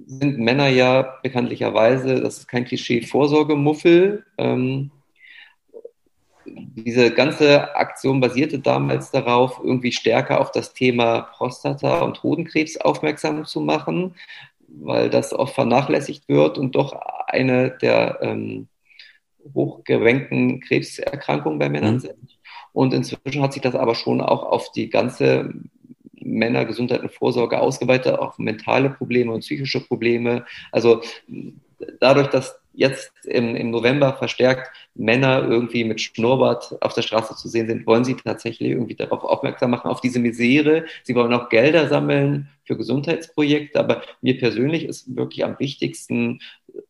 sind 0.06 0.38
Männer 0.38 0.68
ja 0.68 1.18
bekanntlicherweise, 1.22 2.20
das 2.20 2.38
ist 2.38 2.48
kein 2.48 2.64
Klischee, 2.64 3.02
Vorsorgemuffel. 3.02 4.24
Ähm, 4.38 4.90
diese 6.52 7.12
ganze 7.12 7.74
Aktion 7.76 8.20
basierte 8.20 8.58
damals 8.58 9.10
darauf, 9.10 9.60
irgendwie 9.62 9.92
stärker 9.92 10.40
auf 10.40 10.50
das 10.52 10.74
Thema 10.74 11.22
Prostata 11.22 12.00
und 12.00 12.22
Hodenkrebs 12.22 12.76
aufmerksam 12.76 13.44
zu 13.44 13.60
machen, 13.60 14.14
weil 14.68 15.10
das 15.10 15.32
oft 15.32 15.54
vernachlässigt 15.54 16.28
wird 16.28 16.58
und 16.58 16.74
doch 16.74 16.92
eine 17.26 17.70
der 17.70 18.18
ähm, 18.22 18.68
hochgerenkten 19.54 20.60
Krebserkrankungen 20.60 21.58
bei 21.58 21.68
Männern 21.68 21.94
mhm. 21.94 22.00
sind. 22.00 22.38
Und 22.72 22.94
inzwischen 22.94 23.42
hat 23.42 23.52
sich 23.52 23.62
das 23.62 23.74
aber 23.74 23.94
schon 23.94 24.20
auch 24.20 24.44
auf 24.44 24.70
die 24.72 24.90
ganze 24.90 25.52
Männergesundheit 26.12 27.02
und 27.02 27.12
Vorsorge 27.12 27.60
ausgeweitet, 27.60 28.18
auf 28.18 28.38
mentale 28.38 28.90
Probleme 28.90 29.32
und 29.32 29.40
psychische 29.40 29.80
Probleme. 29.80 30.44
Also 30.70 31.02
dadurch, 31.98 32.28
dass 32.28 32.59
jetzt 32.72 33.12
im, 33.24 33.56
im 33.56 33.70
November 33.70 34.14
verstärkt 34.14 34.70
Männer 34.94 35.42
irgendwie 35.42 35.84
mit 35.84 36.00
Schnurrbart 36.00 36.76
auf 36.80 36.94
der 36.94 37.02
Straße 37.02 37.36
zu 37.36 37.48
sehen 37.48 37.66
sind, 37.66 37.86
wollen 37.86 38.04
sie 38.04 38.16
tatsächlich 38.16 38.70
irgendwie 38.70 38.94
darauf 38.94 39.24
aufmerksam 39.24 39.70
machen, 39.70 39.90
auf 39.90 40.00
diese 40.00 40.18
Misere. 40.18 40.84
Sie 41.02 41.14
wollen 41.14 41.32
auch 41.32 41.48
Gelder 41.48 41.88
sammeln 41.88 42.48
für 42.64 42.76
Gesundheitsprojekte, 42.76 43.78
aber 43.78 44.02
mir 44.20 44.38
persönlich 44.38 44.84
ist 44.84 45.16
wirklich 45.16 45.44
am 45.44 45.58
wichtigsten, 45.58 46.40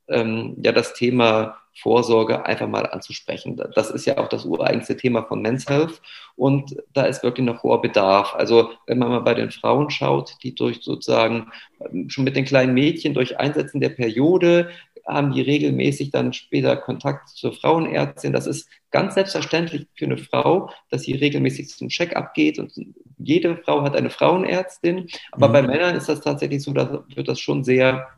ähm, 0.09 0.57
ja, 0.63 0.73
das 0.73 0.95
Thema 0.95 1.57
Vorsorge 1.81 2.45
einfach 2.45 2.69
mal 2.69 2.87
anzusprechen. 2.87 3.61
Das 3.75 3.91
ist 3.91 4.05
ja 4.05 4.19
auch 4.19 4.29
das 4.29 4.45
ureigenste 4.45 4.97
Thema 4.97 5.23
von 5.23 5.41
Men's 5.41 5.69
Health 5.69 6.03
und 6.37 6.77
da 6.93 7.05
ist 7.05 7.23
wirklich 7.23 7.47
noch 7.47 7.63
hoher 7.63 7.81
Bedarf. 7.81 8.35
Also 8.35 8.71
wenn 8.87 8.99
man 8.99 9.11
mal 9.11 9.21
bei 9.21 9.35
den 9.35 9.51
Frauen 9.51 9.89
schaut, 9.89 10.37
die 10.43 10.55
durch 10.55 10.81
sozusagen 10.83 11.51
ähm, 11.81 12.11
schon 12.11 12.25
mit 12.25 12.37
den 12.37 12.45
kleinen 12.45 12.75
Mädchen 12.75 13.15
durch 13.15 13.39
Einsetzen 13.39 13.81
der 13.81 13.91
Periode 13.91 14.71
haben 15.13 15.33
die 15.33 15.43
regelmäßig 15.43 16.11
dann 16.11 16.33
später 16.33 16.77
Kontakt 16.77 17.29
zur 17.29 17.53
Frauenärztin. 17.53 18.33
Das 18.33 18.47
ist 18.47 18.69
ganz 18.91 19.15
selbstverständlich 19.15 19.87
für 19.95 20.07
eine 20.07 20.19
Frau, 20.19 20.71
dass 20.91 21.03
sie 21.03 21.15
regelmäßig 21.15 21.69
zum 21.69 21.89
Check-up 21.89 22.35
geht 22.35 22.59
und 22.59 22.73
jede 23.19 23.57
Frau 23.57 23.83
hat 23.83 23.97
eine 23.97 24.11
Frauenärztin. 24.11 25.09
Aber 25.33 25.49
mhm. 25.49 25.53
bei 25.53 25.63
Männern 25.63 25.97
ist 25.97 26.09
das 26.09 26.21
tatsächlich 26.21 26.63
so, 26.63 26.73
da 26.73 27.05
wird 27.15 27.29
das 27.29 27.41
schon 27.41 27.65
sehr, 27.65 28.09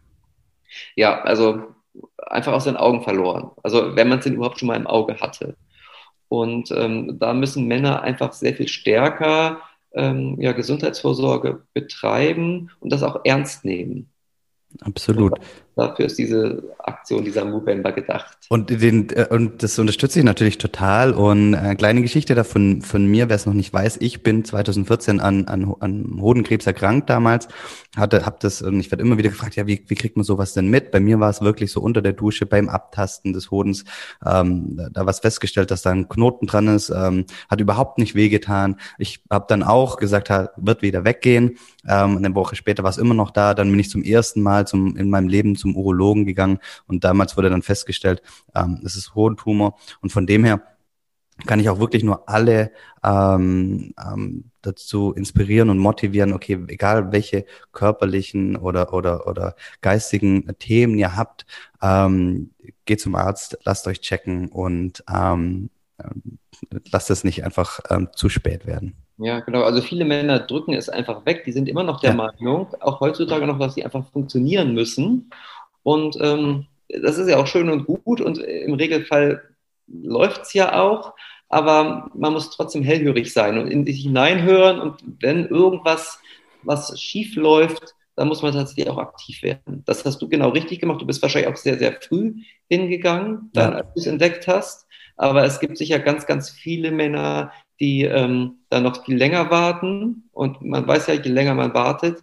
ja, 0.97 1.21
also 1.23 1.63
einfach 2.19 2.53
aus 2.53 2.65
den 2.65 2.77
Augen 2.77 3.03
verloren. 3.03 3.51
Also 3.63 3.97
wenn 3.97 4.09
man 4.09 4.19
es 4.19 4.25
denn 4.25 4.35
überhaupt 4.35 4.59
schon 4.59 4.69
mal 4.69 4.77
im 4.77 4.87
Auge 4.87 5.21
hatte. 5.21 5.57
Und 6.29 6.71
ähm, 6.71 7.19
da 7.19 7.35
müssen 7.35 7.67
Männer 7.67 8.03
einfach 8.03 8.33
sehr 8.33 8.55
viel 8.55 8.69
stärker 8.69 9.61
ähm, 9.95 10.41
ja, 10.41 10.53
Gesundheitsvorsorge 10.53 11.63
betreiben 11.75 12.71
und 12.81 12.91
das 12.91 13.03
auch 13.03 13.21
ernst 13.25 13.65
nehmen. 13.65 14.09
Absolut. 14.81 15.39
Dafür 15.77 16.07
ist 16.07 16.19
diese 16.19 16.63
Aktion, 16.79 17.25
dieser 17.25 17.45
Movember 17.45 17.93
gedacht. 17.93 18.37
Und, 18.49 18.71
den, 18.71 19.09
äh, 19.11 19.27
und 19.31 19.63
das 19.63 19.79
unterstütze 19.79 20.19
ich 20.19 20.25
natürlich 20.25 20.59
total. 20.59 21.13
Und 21.13 21.55
äh, 21.55 21.75
kleine 21.75 22.03
Geschichte 22.03 22.35
davon 22.35 22.83
von 22.83 23.07
mir, 23.07 23.29
wer 23.29 23.37
es 23.37 23.47
noch 23.47 23.55
nicht 23.55 23.73
weiß, 23.73 23.99
ich 24.01 24.23
bin 24.23 24.45
2014 24.45 25.21
an, 25.21 25.47
an, 25.47 25.75
an 25.81 26.19
Hodenkrebs 26.21 26.67
erkrankt 26.67 27.09
damals, 27.09 27.49
hatte, 27.97 28.27
hab 28.27 28.41
das 28.41 28.63
und 28.63 28.81
ich 28.81 28.91
werde 28.91 29.03
immer 29.03 29.19
wieder 29.19 29.31
gefragt, 29.31 29.57
ja, 29.57 29.67
wie, 29.67 29.85
wie 29.87 29.95
kriegt 29.95 30.17
man 30.17 30.25
sowas 30.25 30.53
denn 30.53 30.69
mit? 30.69 30.91
Bei 30.91 31.01
mir 31.01 31.21
war 31.21 31.31
es 31.31 31.41
wirklich 31.41 31.73
so 31.73 31.81
unter 31.81 32.03
der 32.03 32.13
Dusche 32.13 32.47
beim 32.47 32.69
Abtasten 32.69 33.33
des 33.33 33.51
Hodens, 33.51 33.85
ähm, 34.25 34.81
da 34.93 35.07
was 35.07 35.21
festgestellt, 35.21 35.71
dass 35.71 35.83
da 35.83 35.91
ein 35.91 36.09
Knoten 36.09 36.47
dran 36.47 36.69
ist, 36.69 36.91
ähm, 36.91 37.27
hat 37.49 37.61
überhaupt 37.61 37.99
nicht 37.99 38.15
wehgetan. 38.15 38.77
Ich 38.99 39.23
habe 39.31 39.47
dann 39.49 39.63
auch 39.63 39.97
gesagt, 39.97 40.31
wird 40.57 40.83
wieder 40.83 41.05
weggehen. 41.05 41.59
Ähm, 41.87 42.17
eine 42.17 42.35
Woche 42.35 42.57
später 42.57 42.83
war 42.83 42.91
es 42.91 42.99
immer 42.99 43.15
noch 43.15 43.31
da. 43.31 43.55
Dann 43.55 43.71
bin 43.71 43.81
ich 43.81 43.91
zum 43.91 44.03
ersten 44.03 44.43
Mal 44.43 44.67
zum, 44.67 44.97
in 44.97 45.11
meinem 45.11 45.29
Leben 45.29 45.57
zum 45.63 45.77
Urologen 45.77 46.27
gegangen 46.27 46.59
und 46.87 47.05
damals 47.05 47.37
wurde 47.37 47.49
dann 47.49 47.63
festgestellt, 47.63 48.23
ähm, 48.55 48.81
es 48.85 48.97
ist 48.97 49.15
Hodentumor. 49.15 49.79
Und 50.01 50.13
von 50.13 50.27
dem 50.27 50.45
her 50.45 50.63
kann 51.47 51.61
ich 51.61 51.69
auch 51.69 51.79
wirklich 51.79 52.05
nur 52.05 52.29
alle 52.29 52.73
ähm, 53.03 53.95
ähm, 53.99 54.45
dazu 54.61 55.13
inspirieren 55.13 55.71
und 55.71 55.79
motivieren, 55.79 56.33
okay, 56.33 56.59
egal 56.69 57.11
welche 57.13 57.47
körperlichen 57.73 58.57
oder, 58.57 58.93
oder, 58.93 59.27
oder 59.27 59.57
geistigen 59.81 60.47
Themen 60.59 60.99
ihr 60.99 61.17
habt, 61.17 61.47
ähm, 61.81 62.51
geht 62.85 63.01
zum 63.01 63.15
Arzt, 63.15 63.59
lasst 63.65 63.87
euch 63.87 64.01
checken 64.01 64.49
und 64.49 65.03
ähm, 65.13 65.71
lasst 66.91 67.11
es 67.11 67.25
nicht 67.25 67.45
einfach 67.45 67.81
ähm, 67.91 68.09
zu 68.15 68.29
spät 68.29 68.67
werden. 68.67 68.95
Ja, 69.23 69.41
genau. 69.41 69.63
Also 69.63 69.81
viele 69.81 70.05
Männer 70.05 70.41
drücken 70.41 70.75
es 70.75 70.89
einfach 70.89 71.25
weg. 71.27 71.45
Die 71.45 71.53
sind 71.53 71.69
immer 71.69 71.85
noch 71.85 72.01
der 72.01 72.11
ja. 72.11 72.17
Meinung, 72.17 72.75
auch 72.81 73.01
heutzutage 73.01 73.47
noch, 73.47 73.59
dass 73.59 73.75
sie 73.75 73.85
einfach 73.85 74.05
funktionieren 74.13 74.75
müssen. 74.75 75.31
Und 75.85 76.17
ähm, 76.21 76.67
das 76.89 77.19
ist 77.19 77.29
ja 77.29 77.39
auch 77.39 77.47
schön 77.47 77.71
und 77.71 77.87
gut 77.87 78.21
und 78.21 78.39
im 78.39 78.75
Regelfall 78.75 79.43
läuft 79.87 80.43
es 80.43 80.55
ja 80.55 80.81
auch. 80.81 81.15
Aber 81.49 82.11
man 82.15 82.33
muss 82.33 82.51
trotzdem 82.51 82.83
hellhörig 82.83 83.33
sein 83.33 83.59
und 83.59 83.69
in 83.69 83.87
sich 83.87 84.03
hineinhören. 84.03 84.81
Und 84.81 85.03
wenn 85.21 85.47
irgendwas 85.47 86.19
was 86.63 87.01
schief 87.01 87.37
läuft, 87.37 87.95
dann 88.17 88.29
muss 88.29 88.43
man 88.43 88.53
tatsächlich 88.53 88.89
auch 88.89 88.99
aktiv 88.99 89.43
werden. 89.43 89.83
Das 89.87 90.05
hast 90.05 90.21
du 90.21 90.29
genau 90.29 90.51
richtig 90.51 90.81
gemacht. 90.81 91.01
Du 91.01 91.07
bist 91.07 91.23
wahrscheinlich 91.23 91.53
auch 91.53 91.57
sehr, 91.57 91.79
sehr 91.79 91.93
früh 91.93 92.35
hingegangen, 92.69 93.51
dann, 93.53 93.75
als 93.75 93.87
du 93.95 94.01
es 94.01 94.07
entdeckt 94.07 94.49
hast. 94.49 94.87
Aber 95.17 95.45
es 95.45 95.61
gibt 95.61 95.79
sicher 95.79 95.99
ganz, 95.99 96.27
ganz 96.27 96.51
viele 96.51 96.91
Männer, 96.91 97.53
die 97.83 98.05
ähm, 98.05 98.61
dann 98.71 98.85
noch 98.85 99.05
viel 99.05 99.17
länger 99.17 99.51
warten. 99.51 100.29
Und 100.33 100.63
man 100.63 100.87
weiß 100.87 101.09
ja, 101.09 101.15
je 101.15 101.31
länger 101.31 101.55
man 101.55 101.75
wartet, 101.75 102.23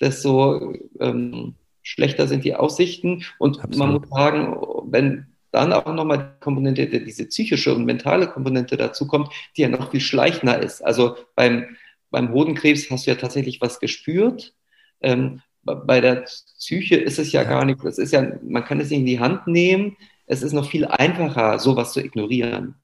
desto 0.00 0.74
ähm, 0.98 1.54
schlechter 1.82 2.26
sind 2.26 2.44
die 2.44 2.56
Aussichten. 2.56 3.22
Und 3.38 3.60
Absolut. 3.60 3.78
man 3.78 3.92
muss 3.92 4.08
sagen, 4.10 4.56
wenn 4.90 5.26
dann 5.52 5.72
auch 5.72 5.94
nochmal 5.94 6.18
die 6.18 6.40
Komponente, 6.40 6.88
diese 6.88 7.26
psychische 7.26 7.72
und 7.72 7.84
mentale 7.84 8.26
Komponente 8.26 8.76
dazu 8.76 9.06
kommt, 9.06 9.30
die 9.56 9.62
ja 9.62 9.68
noch 9.68 9.92
viel 9.92 10.00
schleichender 10.00 10.60
ist. 10.60 10.84
Also 10.84 11.16
beim, 11.36 11.76
beim 12.10 12.32
Hodenkrebs 12.32 12.90
hast 12.90 13.06
du 13.06 13.12
ja 13.12 13.16
tatsächlich 13.16 13.60
was 13.60 13.78
gespürt. 13.78 14.54
Ähm, 15.00 15.40
bei 15.62 16.00
der 16.00 16.24
Psyche 16.58 16.96
ist 16.96 17.20
es 17.20 17.30
ja, 17.30 17.42
ja 17.42 17.48
gar 17.48 17.64
nicht, 17.64 17.78
das 17.84 17.98
ist 17.98 18.12
ja, 18.12 18.26
man 18.42 18.64
kann 18.64 18.80
es 18.80 18.90
nicht 18.90 19.00
in 19.00 19.06
die 19.06 19.20
Hand 19.20 19.46
nehmen. 19.46 19.96
Es 20.26 20.42
ist 20.42 20.52
noch 20.52 20.68
viel 20.68 20.84
einfacher, 20.84 21.60
sowas 21.60 21.92
zu 21.92 22.00
ignorieren. 22.00 22.74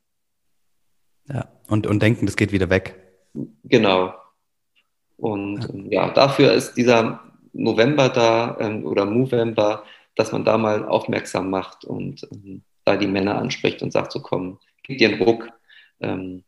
Ja, 1.32 1.48
und, 1.68 1.86
und 1.86 2.02
denken, 2.02 2.26
das 2.26 2.36
geht 2.36 2.52
wieder 2.52 2.70
weg. 2.70 2.94
Genau. 3.64 4.14
Und 5.16 5.68
ja, 5.90 6.06
ja 6.06 6.10
dafür 6.10 6.52
ist 6.52 6.74
dieser 6.74 7.20
November 7.52 8.08
da 8.08 8.56
ähm, 8.60 8.84
oder 8.84 9.06
Movember, 9.06 9.84
dass 10.16 10.32
man 10.32 10.44
da 10.44 10.58
mal 10.58 10.84
aufmerksam 10.84 11.50
macht 11.50 11.84
und 11.84 12.26
ähm, 12.32 12.62
da 12.84 12.96
die 12.96 13.06
Männer 13.06 13.38
anspricht 13.38 13.82
und 13.82 13.92
sagt, 13.92 14.12
so 14.12 14.20
komm, 14.20 14.58
gib 14.82 14.98
dir 14.98 15.10
einen 15.10 15.22
Ruck. 15.22 15.48
Ähm, 16.00 16.42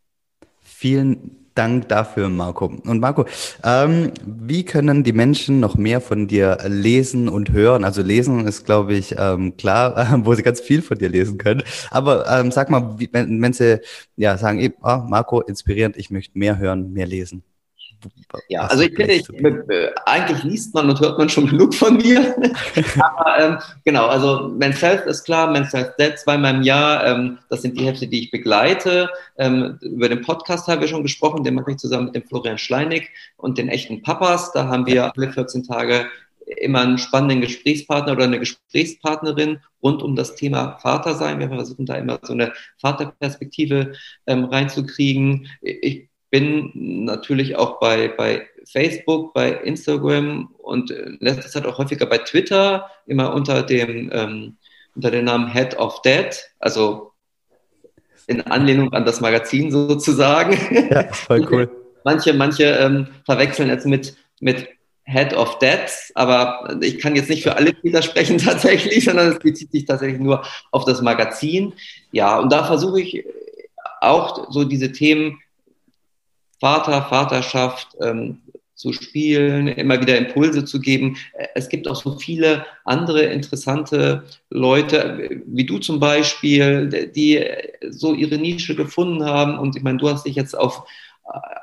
Vielen 0.61 1.44
Dank 1.55 1.89
dafür, 1.89 2.29
Marco. 2.29 2.67
Und 2.67 3.01
Marco, 3.01 3.27
ähm, 3.63 4.11
wie 4.27 4.65
können 4.65 5.05
die 5.05 5.13
Menschen 5.13 5.61
noch 5.61 5.77
mehr 5.77 6.01
von 6.01 6.27
dir 6.27 6.59
lesen 6.67 7.29
und 7.29 7.53
hören? 7.53 7.85
Also 7.85 8.03
lesen 8.03 8.47
ist, 8.47 8.65
glaube 8.65 8.95
ich, 8.95 9.15
ähm, 9.19 9.57
klar, 9.57 9.97
äh, 9.97 10.17
wo 10.27 10.35
sie 10.35 10.43
ganz 10.43 10.61
viel 10.61 10.83
von 10.83 10.99
dir 10.99 11.09
lesen 11.09 11.39
können. 11.39 11.63
Aber 11.91 12.27
ähm, 12.29 12.51
sag 12.51 12.71
mal, 12.71 12.99
wie, 12.99 13.09
wenn, 13.13 13.41
wenn 13.41 13.53
sie 13.53 13.81
ja 14.17 14.37
sagen, 14.37 14.75
oh, 14.83 14.99
Marco, 15.09 15.41
inspirierend, 15.43 15.97
ich 15.97 16.11
möchte 16.11 16.37
mehr 16.39 16.59
hören, 16.59 16.93
mehr 16.93 17.07
lesen. 17.07 17.45
Ja, 18.49 18.63
also 18.63 18.83
ich 18.83 18.95
finde, 18.95 19.15
ich, 19.15 19.29
äh, 19.31 19.91
eigentlich 20.07 20.43
liest 20.45 20.75
man 20.75 20.91
und 20.91 21.01
hört 21.01 21.19
man 21.19 21.29
schon 21.29 21.47
genug 21.51 21.75
von 21.75 21.97
mir. 21.97 22.35
Aber 22.99 23.39
ähm, 23.39 23.59
genau, 23.85 24.07
also 24.07 24.49
Men's 24.49 24.83
Health 24.83 25.07
ist 25.07 25.25
klar, 25.25 25.51
Men's 25.51 25.73
Health 25.73 25.95
Dead 25.99 26.19
zweimal 26.19 26.57
im 26.57 26.63
Jahr. 26.63 27.05
Ähm, 27.07 27.39
das 27.51 27.63
sind 27.63 27.79
die 27.79 27.85
Hefte, 27.85 28.07
die 28.07 28.25
ich 28.25 28.31
begleite. 28.31 29.09
Ähm, 29.39 29.79
über 29.83 30.09
den 30.09 30.23
Podcast 30.23 30.69
haben 30.69 30.81
wir 30.81 30.89
schon 30.89 31.03
gesprochen, 31.03 31.45
den 31.45 31.55
mache 31.55 31.73
ich 31.73 31.77
zusammen 31.79 32.07
mit 32.07 32.15
dem 32.15 32.25
Florian 32.25 32.59
Schleinig 32.59 33.11
und 33.37 33.59
den 33.59 33.69
echten 33.69 34.03
Papas. 34.03 34.53
Da 34.53 34.69
haben 34.69 34.87
wir 34.87 35.13
alle 35.17 35.33
14 35.33 35.65
Tage 35.65 36.07
immer 36.47 36.81
einen 36.81 36.99
spannenden 36.99 37.41
Gesprächspartner 37.41 38.13
oder 38.13 38.25
eine 38.25 38.39
Gesprächspartnerin 38.39 39.61
rund 39.83 40.03
um 40.03 40.17
das 40.17 40.35
Thema 40.35 40.79
Vater 40.79 41.15
sein. 41.15 41.39
Wir 41.39 41.49
versuchen 41.49 41.87
da 41.87 41.95
immer 41.95 42.19
so 42.23 42.33
eine 42.33 42.53
Vaterperspektive 42.79 43.93
ähm, 44.27 44.45
reinzukriegen. 44.45 45.49
Ich 45.61 46.09
bin 46.35 47.05
natürlich 47.05 47.55
auch 47.55 47.79
bei, 47.79 48.09
bei 48.09 48.49
Facebook, 48.69 49.33
bei 49.35 49.53
Instagram 49.53 50.53
und 50.59 50.91
äh, 50.91 51.11
letztes 51.21 51.53
Zeit 51.53 51.65
auch 51.65 51.79
häufiger 51.79 52.07
bei 52.07 52.19
Twitter, 52.19 52.91
immer 53.07 53.33
unter 53.33 53.63
dem, 53.63 54.11
ähm, 54.13 54.57
unter 54.97 55.13
dem 55.13 55.27
Namen 55.27 55.53
Head 55.53 55.79
of 55.79 56.03
Dead, 56.03 56.35
also 56.59 57.13
in 58.27 58.41
Anlehnung 58.41 58.93
an 58.93 59.05
das 59.05 59.21
Magazin 59.21 59.71
sozusagen. 59.71 60.59
Ja, 60.91 61.05
voll 61.13 61.47
cool. 61.53 61.71
manche, 62.03 62.35
manche 62.35 62.65
ähm, 62.65 63.07
verwechseln 63.25 63.69
jetzt 63.69 63.87
mit, 63.87 64.17
mit 64.41 64.69
Head 65.05 65.35
of 65.35 65.61
Dead, 65.61 65.89
aber 66.17 66.77
ich 66.81 66.99
kann 66.99 67.15
jetzt 67.15 67.31
nicht 67.31 67.45
für 67.45 67.55
alle 67.55 67.73
Twitter 67.81 68.03
sprechen 68.03 68.39
tatsächlich, 68.45 69.05
sondern 69.05 69.29
es 69.29 69.39
bezieht 69.39 69.71
sich 69.71 69.85
tatsächlich 69.85 70.19
nur 70.19 70.45
auf 70.73 70.85
das 70.85 71.01
Magazin. 71.01 71.75
Ja, 72.11 72.41
und 72.41 72.51
da 72.51 72.65
versuche 72.65 73.01
ich 73.01 73.25
auch 74.01 74.51
so 74.51 74.65
diese 74.65 74.91
Themen 74.91 75.39
Vater, 76.65 77.03
Vaterschaft 77.03 77.89
ähm, 78.01 78.39
zu 78.75 78.95
spielen, 78.95 79.69
immer 79.69 80.01
wieder 80.01 80.17
Impulse 80.17 80.65
zu 80.65 80.81
geben. 80.81 81.19
Es 81.55 81.69
gibt 81.69 81.87
auch 81.87 81.95
so 81.95 82.19
viele 82.19 82.65
andere 82.87 83.25
interessante 83.25 84.25
Leute, 84.49 85.43
wie 85.45 85.67
du 85.67 85.77
zum 85.77 86.01
Beispiel, 86.01 87.11
die 87.15 87.45
so 87.91 88.15
ihre 88.15 88.39
Nische 88.39 88.75
gefunden 88.75 89.27
haben. 89.27 89.59
Und 89.59 89.77
ich 89.77 89.83
meine, 89.83 89.99
du 89.99 90.09
hast 90.09 90.25
dich 90.25 90.37
jetzt 90.37 90.57
auf 90.57 90.85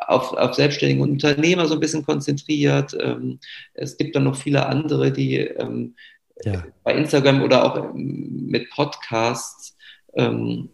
auf, 0.08 0.34
auf 0.34 0.54
selbstständige 0.54 1.02
Unternehmer 1.02 1.66
so 1.68 1.76
ein 1.76 1.80
bisschen 1.80 2.06
konzentriert. 2.06 2.96
Ähm, 3.00 3.40
es 3.74 3.98
gibt 3.98 4.16
dann 4.16 4.26
noch 4.26 4.36
viele 4.36 4.68
andere, 4.68 5.12
die 5.12 5.38
ähm, 5.38 5.96
ja. 6.44 6.64
bei 6.84 6.96
Instagram 6.96 7.42
oder 7.42 7.66
auch 7.66 7.92
mit 7.94 8.70
Podcasts 8.70 9.76
ähm, 10.16 10.70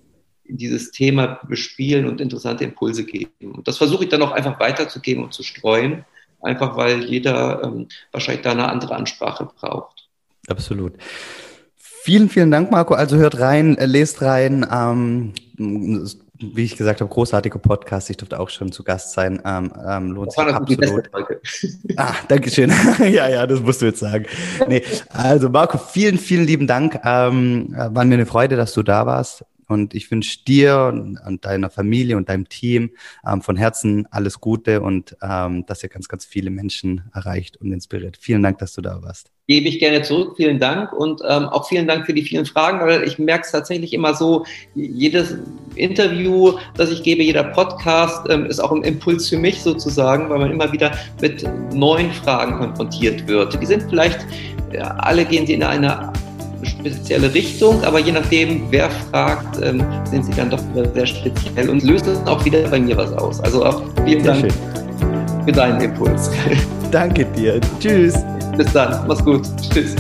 dieses 0.50 0.92
Thema 0.92 1.40
bespielen 1.48 2.08
und 2.08 2.22
interessante 2.22 2.64
Impulse 2.64 3.06
geben. 3.06 3.52
Und 3.54 3.68
das 3.68 3.78
versuche 3.78 4.06
ich 4.06 4.10
dann 4.10 4.22
auch 4.22 4.32
einfach 4.32 4.60
weiterzugeben 4.60 5.24
und 5.24 5.34
zu 5.34 5.44
streuen, 5.44 6.06
einfach 6.42 6.78
weil 6.78 7.04
jeder 7.04 7.64
ähm, 7.64 7.88
wahrscheinlich 8.12 8.44
da 8.44 8.52
eine 8.52 8.70
andere 8.70 8.96
Ansprache 8.96 9.50
braucht. 9.60 10.08
Absolut. 10.48 10.94
Vielen, 11.76 12.30
vielen 12.30 12.52
Dank, 12.52 12.72
Marco. 12.72 12.94
Also 12.94 13.18
hört 13.18 13.40
rein, 13.40 13.78
äh, 13.78 13.86
lest 13.86 14.22
rein. 14.22 14.66
Ähm, 14.72 15.34
wie 16.40 16.64
ich 16.64 16.78
gesagt 16.78 17.02
habe, 17.02 17.10
großartiger 17.10 17.60
Podcast. 17.60 18.10
Ich 18.10 18.18
durfte 18.18 18.40
auch 18.40 18.50
schon 18.50 18.72
zu 18.72 18.84
Gast 18.84 19.14
sein. 19.14 19.42
Ähm, 19.44 19.72
ähm, 19.88 20.12
lohnt 20.12 20.32
sich 20.32 20.44
absolut. 20.44 21.10
ah, 21.98 22.14
danke 22.28 22.50
schön. 22.50 22.72
ja, 23.00 23.28
ja, 23.28 23.48
das 23.48 23.60
musst 23.60 23.82
du 23.82 23.88
jetzt 23.88 24.00
sagen. 24.00 24.26
Nee, 24.68 24.84
also 25.10 25.50
Marco, 25.50 25.78
vielen, 25.78 26.18
vielen 26.18 26.46
lieben 26.46 26.68
Dank. 26.68 27.00
Ähm, 27.04 27.74
war 27.76 28.06
mir 28.06 28.16
eine 28.16 28.26
Freude, 28.26 28.56
dass 28.56 28.74
du 28.74 28.84
da 28.84 29.06
warst. 29.06 29.44
Und 29.68 29.94
ich 29.94 30.10
wünsche 30.12 30.44
dir 30.46 30.94
und, 31.26 31.46
deiner 31.46 31.70
Familie 31.70 32.18
und 32.18 32.30
deinem 32.30 32.48
Team 32.50 32.92
ähm, 33.28 33.42
von 33.42 33.58
Herzen 33.58 34.08
alles 34.12 34.40
Gute 34.40 34.82
und 34.82 35.18
ähm, 35.22 35.66
dass 35.66 35.84
ihr 35.84 35.90
ganz, 35.90 36.08
ganz 36.08 36.26
viele 36.26 36.50
Menschen 36.50 37.10
erreicht 37.14 37.58
und 37.58 37.72
inspiriert. 37.72 38.18
Vielen 38.18 38.44
Dank, 38.44 38.60
dass 38.60 38.74
du 38.74 38.82
da 38.82 39.02
warst. 39.02 39.32
Gebe 39.50 39.70
ich 39.70 39.80
gerne 39.80 40.02
zurück. 40.02 40.34
Vielen 40.36 40.60
Dank 40.60 40.92
und 40.92 41.22
ähm, 41.26 41.46
auch 41.46 41.70
vielen 41.70 41.88
Dank 41.88 42.06
für 42.06 42.14
die 42.14 42.24
vielen 42.24 42.46
Fragen, 42.46 42.86
weil 42.86 43.04
ich 43.04 43.18
merke 43.18 43.46
es 43.46 43.52
tatsächlich 43.52 43.94
immer 43.94 44.14
so, 44.14 44.46
jedes 44.76 45.38
Interview, 45.76 46.58
das 46.76 46.92
ich 46.92 47.02
gebe, 47.02 47.24
jeder 47.24 47.46
Podcast 47.46 48.28
ähm, 48.30 48.46
ist 48.46 48.60
auch 48.60 48.74
ein 48.74 48.84
Impuls 48.84 49.30
für 49.30 49.38
mich 49.38 49.62
sozusagen, 49.62 50.30
weil 50.30 50.40
man 50.40 50.52
immer 50.52 50.72
wieder 50.74 50.92
mit 51.22 51.46
neuen 51.74 52.12
Fragen 52.12 52.58
konfrontiert 52.58 53.26
wird. 53.28 53.62
Die 53.62 53.66
sind 53.66 53.84
vielleicht, 53.84 54.20
äh, 54.74 54.80
alle 54.80 55.24
gehen 55.24 55.48
sie 55.48 55.54
in 55.54 55.64
eine 55.64 56.12
spezielle 56.68 57.34
Richtung, 57.34 57.84
aber 57.84 58.00
je 58.00 58.12
nachdem, 58.12 58.64
wer 58.70 58.90
fragt, 58.90 59.62
ähm, 59.64 59.84
sind 60.10 60.26
sie 60.26 60.34
dann 60.34 60.50
doch 60.50 60.60
sehr 60.94 61.06
speziell 61.06 61.70
und 61.70 61.84
lösen 61.84 62.16
auch 62.28 62.44
wieder 62.46 62.62
bei 62.70 62.80
mir 62.80 62.98
was 62.98 63.12
aus. 63.14 63.40
Also 63.42 63.66
auch 63.66 63.82
vielen 64.06 64.24
sehr 64.24 64.34
Dank 64.34 64.52
schön. 64.52 65.46
für 65.46 65.52
deinen 65.52 65.82
Impuls. 65.82 66.30
Danke 66.92 67.26
dir. 67.26 67.60
Tschüss. 67.80 68.16
Bis 68.56 68.72
dann. 68.74 69.08
Mach's 69.08 69.24
gut. 69.24 69.44
Tschüss. 69.72 69.96